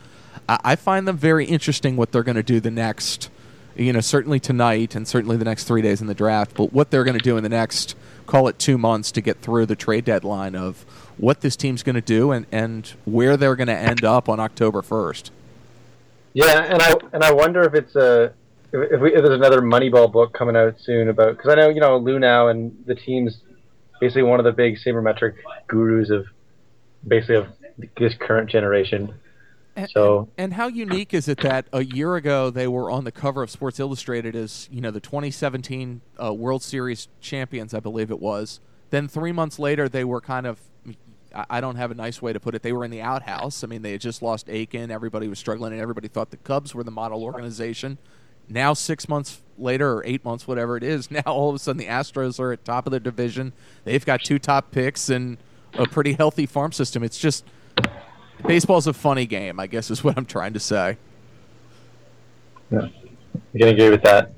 [0.49, 3.31] I, I find them very interesting what they're going to do the next,
[3.75, 6.93] you know, certainly tonight and certainly the next three days in the draft, but what
[6.93, 7.97] they're going to do in the next,
[8.27, 10.85] call it two months to get through the trade deadline of
[11.17, 14.41] what this team's going to do and, and where they're going to end up on
[14.41, 15.31] October 1st.
[16.33, 18.33] Yeah, and I and I wonder if it's a
[18.73, 21.81] if, we, if there's another Moneyball book coming out soon about because I know you
[21.81, 23.39] know Luhnow and the team's
[24.01, 25.35] basically one of the big sabermetric
[25.69, 26.27] gurus of
[27.07, 27.47] basically of
[27.97, 29.15] this current generation.
[29.77, 33.13] And, So- and, how unique is it that a year ago they were on the
[33.13, 38.11] cover of Sports Illustrated as you know the 2017 uh, World Series champions, I believe
[38.11, 38.61] it was.
[38.91, 40.61] Then three months later, they were kind of.
[41.51, 42.63] I- don't have a nice way to put it.
[42.63, 43.65] They were in the outhouse.
[43.65, 44.93] I mean, they had just lost Aiken.
[44.93, 47.99] Everybody was struggling, and everybody thought the Cubs were the model organization.
[48.49, 51.79] Now, six months later, or eight months, whatever it is, now all of a sudden
[51.79, 53.53] the Astros are at top of the division.
[53.83, 55.39] They've got two top picks and
[55.73, 57.03] a pretty healthy farm system.
[57.03, 57.45] It's just
[58.47, 60.97] baseball's a funny game, I guess is what I'm trying to say.
[62.71, 62.81] Yeah,
[63.55, 64.33] I can agree with that.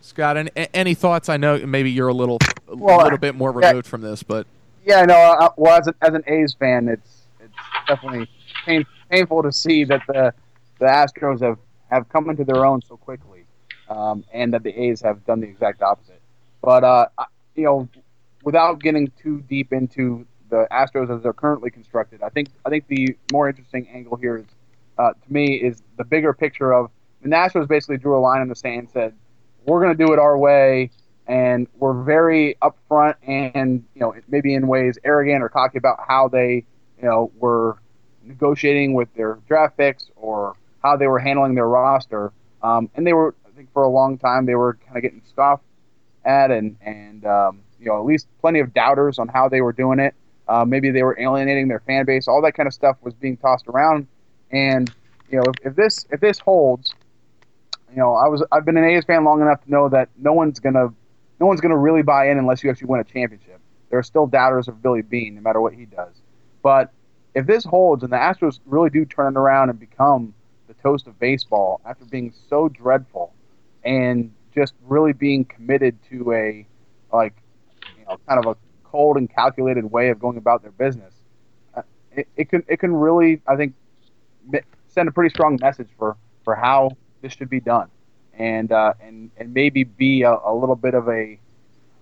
[0.00, 1.28] Scott, any, any thoughts?
[1.28, 3.68] I know maybe you're a little a Well, little bit more yeah.
[3.70, 4.46] removed from this, but
[4.84, 5.14] Yeah, no.
[5.14, 7.54] Uh, well, as, a, as an A's fan, it's it's
[7.86, 8.28] definitely
[8.66, 10.34] pain, painful to see that the
[10.78, 11.58] the Astros have,
[11.90, 13.44] have come into their own so quickly,
[13.88, 16.20] um, and that the A's have done the exact opposite.
[16.60, 17.06] But uh,
[17.54, 17.88] you know,
[18.42, 22.86] without getting too deep into the Astros as they're currently constructed, I think I think
[22.86, 24.46] the more interesting angle here is,
[24.98, 26.90] uh, to me, is the bigger picture of
[27.22, 29.14] the Astros basically drew a line in the sand and said,
[29.64, 30.90] "We're going to do it our way."
[31.28, 36.26] and we're very upfront and you know maybe in ways arrogant or cocky about how
[36.26, 36.64] they
[37.00, 37.78] you know were
[38.24, 42.32] negotiating with their draft picks or how they were handling their roster.
[42.62, 45.22] Um, and they were, I think, for a long time they were kind of getting
[45.28, 45.64] scoffed
[46.24, 49.72] at, and and um, you know at least plenty of doubters on how they were
[49.72, 50.14] doing it.
[50.48, 52.28] Uh, maybe they were alienating their fan base.
[52.28, 54.06] All that kind of stuff was being tossed around,
[54.50, 54.92] and
[55.30, 56.94] you know if, if this if this holds,
[57.90, 60.32] you know I was I've been an A's fan long enough to know that no
[60.32, 60.88] one's gonna
[61.40, 63.60] no one's gonna really buy in unless you actually win a championship.
[63.90, 66.14] There are still doubters of Billy Beane, no matter what he does.
[66.62, 66.92] But
[67.34, 70.34] if this holds and the Astros really do turn it around and become
[70.66, 73.32] the toast of baseball after being so dreadful
[73.84, 76.66] and just really being committed to a
[77.12, 77.34] like
[77.98, 81.14] you know kind of a cold and calculated way of going about their business,
[81.74, 81.82] uh,
[82.12, 83.74] it, it can it can really I think
[84.88, 86.90] send a pretty strong message for for how
[87.22, 87.88] this should be done,
[88.34, 91.38] and uh, and and maybe be a, a little bit of a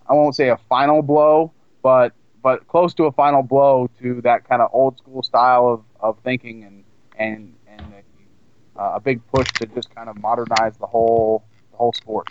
[0.07, 2.13] I won't say a final blow, but
[2.43, 6.23] but close to a final blow to that kind of old school style of, of
[6.23, 6.83] thinking and
[7.17, 11.77] and and a, uh, a big push to just kind of modernize the whole the
[11.77, 12.29] whole sport.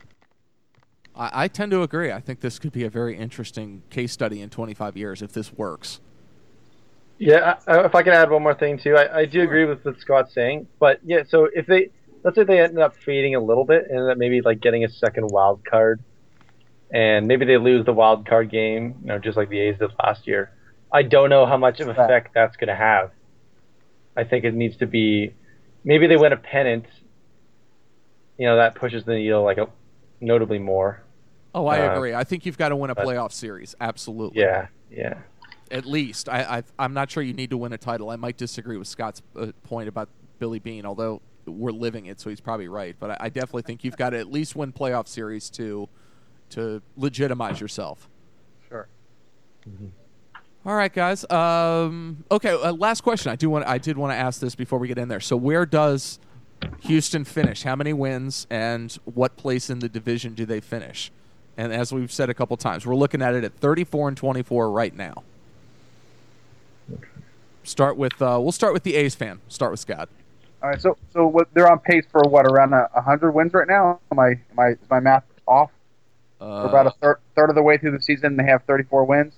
[1.14, 2.12] I, I tend to agree.
[2.12, 5.52] I think this could be a very interesting case study in 25 years if this
[5.52, 6.00] works.
[7.18, 10.00] Yeah, if I can add one more thing too, I, I do agree with what
[10.00, 10.66] Scott's saying.
[10.78, 11.90] But yeah, so if they
[12.24, 14.88] let's say they end up fading a little bit and that maybe like getting a
[14.88, 16.02] second wild card
[16.90, 19.90] and maybe they lose the wild card game, you know, just like the A's did
[20.02, 20.50] last year.
[20.92, 23.12] I don't know how much of an effect that's going to have.
[24.16, 25.32] I think it needs to be
[25.84, 26.86] maybe they win a pennant.
[28.38, 29.68] You know, that pushes the needle like a,
[30.20, 31.02] notably more.
[31.54, 32.14] Oh, I uh, agree.
[32.14, 33.74] I think you've got to win a playoff series.
[33.80, 34.40] Absolutely.
[34.40, 35.18] Yeah, yeah.
[35.70, 38.10] At least I, I am not sure you need to win a title.
[38.10, 40.08] I might disagree with Scott's uh, point about
[40.38, 42.96] Billy Beane, although we're living it, so he's probably right.
[42.98, 45.88] But I, I definitely think you've got to at least win playoff series to
[46.50, 48.08] to legitimize yourself.
[48.68, 48.88] Sure.
[49.68, 49.86] Mm-hmm.
[50.66, 51.28] All right, guys.
[51.30, 53.32] Um, okay, uh, last question.
[53.32, 53.66] I do want.
[53.66, 55.20] I did want to ask this before we get in there.
[55.20, 56.18] So, where does
[56.80, 57.62] Houston finish?
[57.62, 61.11] How many wins and what place in the division do they finish?
[61.56, 64.70] And as we've said a couple times, we're looking at it at 34 and 24
[64.70, 65.22] right now.
[67.62, 68.20] Start with.
[68.20, 69.40] Uh, we'll start with the A's fan.
[69.48, 70.08] Start with Scott.
[70.62, 70.80] All right.
[70.80, 74.00] So, so what, they're on pace for what around a hundred wins right now?
[74.11, 75.70] Am I, am I, is my math off?
[76.40, 78.36] Uh, about a third, third of the way through the season.
[78.36, 79.34] They have 34 wins.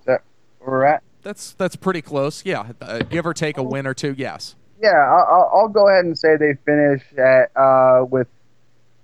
[0.00, 0.22] Is that
[0.58, 1.02] where we're at?
[1.22, 2.44] That's that's pretty close.
[2.44, 4.14] Yeah, uh, give or take a win or two.
[4.16, 4.54] Yes.
[4.80, 8.28] Yeah, I'll, I'll go ahead and say they finish at uh, with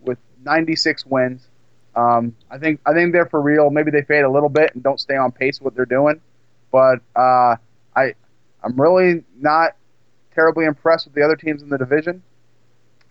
[0.01, 1.49] with 96 wins.
[1.95, 3.70] Um, I think I think they're for real.
[3.70, 6.20] Maybe they fade a little bit and don't stay on pace with what they're doing,
[6.70, 7.57] but uh,
[7.97, 8.14] I
[8.62, 9.77] I'm really not
[10.35, 12.23] terribly impressed with the other teams in the division,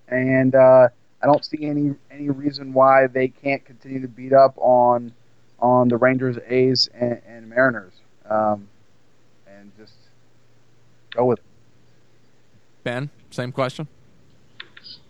[0.08, 0.88] and uh,
[1.22, 5.14] I don't see any any reason why they can't continue to beat up on
[5.60, 7.94] on the Rangers, A's, and, and Mariners,
[8.30, 8.68] um,
[9.48, 9.94] and just
[11.12, 11.51] go with it.
[12.84, 13.88] Ben, same question.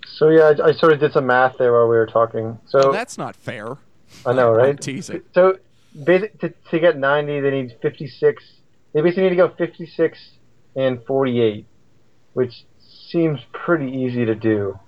[0.04, 2.60] So yeah, I, I, sort of did some math there while we were talking.
[2.68, 3.78] So oh, that's not fair.
[4.26, 4.70] I know, right?
[4.70, 5.24] I'm teasing.
[5.34, 5.58] So
[6.04, 8.44] basic to, to get 90, they need 56.
[8.94, 10.20] They basically need to go 56
[10.76, 11.66] and 48,
[12.34, 12.66] which
[13.10, 14.80] seems pretty easy to do.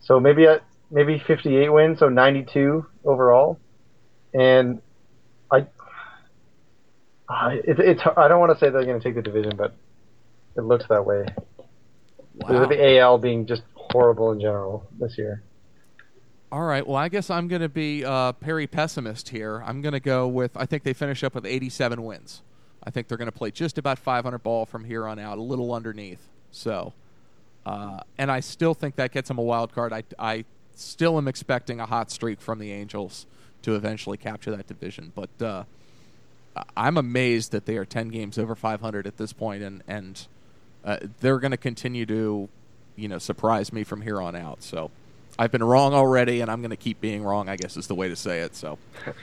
[0.00, 3.58] So maybe at maybe 58 wins, so 92 overall.
[4.34, 4.80] And
[5.50, 5.66] I,
[7.28, 9.74] I it, it's I don't want to say they're going to take the division, but
[10.56, 11.26] it looks that way.
[12.34, 12.60] Wow.
[12.60, 15.42] With the AL being just horrible in general this year.
[16.50, 16.86] All right.
[16.86, 19.62] Well, I guess I'm going to be uh, Perry pessimist here.
[19.64, 22.42] I'm going to go with I think they finish up with 87 wins.
[22.82, 25.42] I think they're going to play just about 500 ball from here on out, a
[25.42, 26.28] little underneath.
[26.50, 26.92] So
[27.64, 29.92] uh, and I still think that gets them a wild card.
[29.92, 33.26] I, I still am expecting a hot streak from the Angels
[33.62, 35.12] to eventually capture that division.
[35.14, 35.64] But uh,
[36.76, 40.26] I'm amazed that they are 10 games over 500 at this point, and and
[40.84, 42.48] uh, they're going to continue to,
[42.96, 44.62] you know, surprise me from here on out.
[44.62, 44.90] So
[45.38, 47.48] I've been wrong already, and I'm going to keep being wrong.
[47.48, 48.54] I guess is the way to say it.
[48.54, 48.78] So.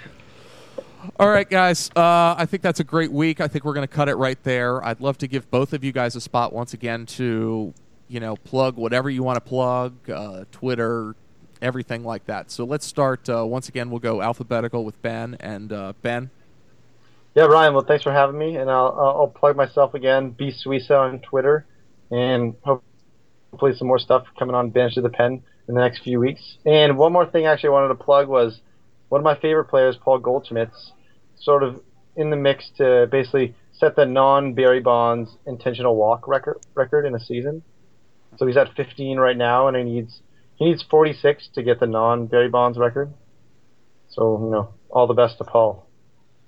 [1.20, 1.90] All right, guys.
[1.96, 3.40] Uh, I think that's a great week.
[3.40, 4.84] I think we're going to cut it right there.
[4.84, 7.74] I'd love to give both of you guys a spot once again to
[8.10, 11.16] you know, plug whatever you want to plug, uh, Twitter,
[11.62, 12.52] everything like that.
[12.52, 13.30] So let's start.
[13.30, 16.32] Uh, once again, we'll go alphabetical with Ben and uh, Ben.
[17.36, 17.74] Yeah, Ryan.
[17.74, 20.32] Well, thanks for having me, and I'll, I'll plug myself again.
[20.32, 21.66] B Suissa on Twitter,
[22.10, 26.20] and hopefully some more stuff coming on Banished to the Pen in the next few
[26.20, 26.58] weeks.
[26.66, 28.60] And one more thing, actually, I wanted to plug was
[29.10, 30.92] one of my favorite players, Paul Goldschmidt's,
[31.40, 31.82] sort of
[32.16, 37.16] in the mix to basically set the non Barry Bonds intentional walk record record in
[37.16, 37.64] a season.
[38.38, 40.22] So he's at 15 right now, and he needs
[40.56, 43.14] he needs 46 to get the non Barry Bonds record.
[44.10, 45.88] So you know, all the best to Paul.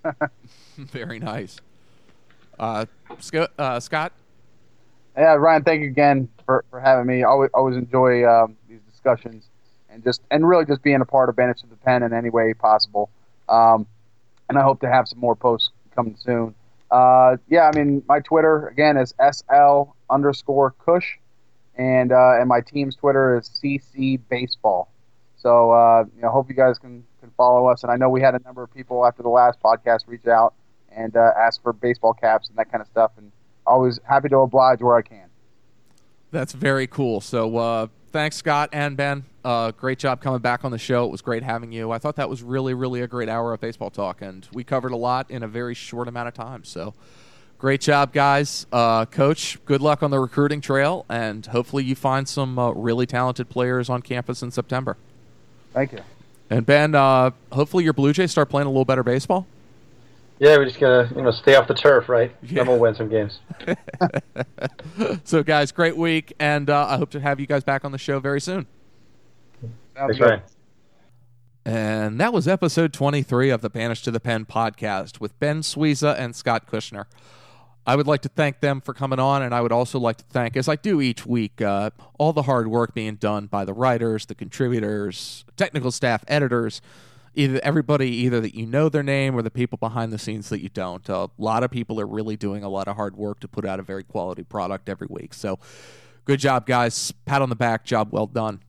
[0.77, 1.59] Very nice.
[2.59, 2.85] Uh,
[3.19, 4.13] Scott, uh, Scott.
[5.17, 7.23] Yeah, Ryan, thank you again for, for having me.
[7.23, 9.45] Always always enjoy um, these discussions
[9.89, 12.29] and just and really just being a part of Banished to the Pen in any
[12.29, 13.09] way possible.
[13.49, 13.87] Um,
[14.49, 16.55] and I hope to have some more posts coming soon.
[16.89, 21.17] Uh, yeah, I mean my Twitter again is sl underscore Kush,
[21.75, 24.89] and uh, and my team's Twitter is cc baseball.
[25.37, 27.83] So uh, you know, hope you guys can can follow us.
[27.83, 30.53] And I know we had a number of people after the last podcast reach out
[30.95, 33.31] and uh, ask for baseball caps and that kind of stuff, and
[33.65, 35.25] always happy to oblige where I can.
[36.31, 37.21] That's very cool.
[37.21, 39.25] So uh, thanks, Scott and Ben.
[39.43, 41.05] Uh, great job coming back on the show.
[41.05, 41.91] It was great having you.
[41.91, 44.91] I thought that was really, really a great hour of baseball talk, and we covered
[44.91, 46.63] a lot in a very short amount of time.
[46.63, 46.93] So
[47.57, 48.67] great job, guys.
[48.71, 53.05] Uh, Coach, good luck on the recruiting trail, and hopefully you find some uh, really
[53.05, 54.95] talented players on campus in September.
[55.73, 55.99] Thank you.
[56.49, 59.47] And Ben, uh, hopefully your Blue Jays start playing a little better baseball.
[60.41, 62.35] Yeah, we're just gonna you know stay off the turf, right?
[62.41, 62.63] Yeah.
[62.63, 63.41] Then we'll win some games.
[65.23, 67.99] so, guys, great week, and uh, I hope to have you guys back on the
[67.99, 68.65] show very soon.
[69.95, 70.41] Sounds Thanks, good.
[71.63, 76.17] And that was episode 23 of the Banished to the Pen podcast with Ben Suissa
[76.17, 77.05] and Scott Kushner.
[77.85, 80.25] I would like to thank them for coming on, and I would also like to
[80.31, 83.73] thank, as I do each week, uh, all the hard work being done by the
[83.73, 86.81] writers, the contributors, technical staff, editors,
[87.33, 90.61] either everybody, either that you know their name or the people behind the scenes that
[90.61, 91.07] you don't.
[91.09, 93.79] a lot of people are really doing a lot of hard work to put out
[93.79, 95.33] a very quality product every week.
[95.33, 95.59] So,
[96.25, 97.13] good job, guys.
[97.25, 97.85] Pat on the back.
[97.85, 98.61] Job well done.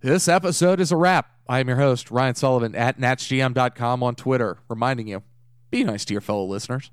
[0.00, 1.30] This episode is a wrap.
[1.48, 5.22] I am your host, Ryan Sullivan at NatsGM.com on Twitter, reminding you
[5.70, 6.90] be nice to your fellow listeners.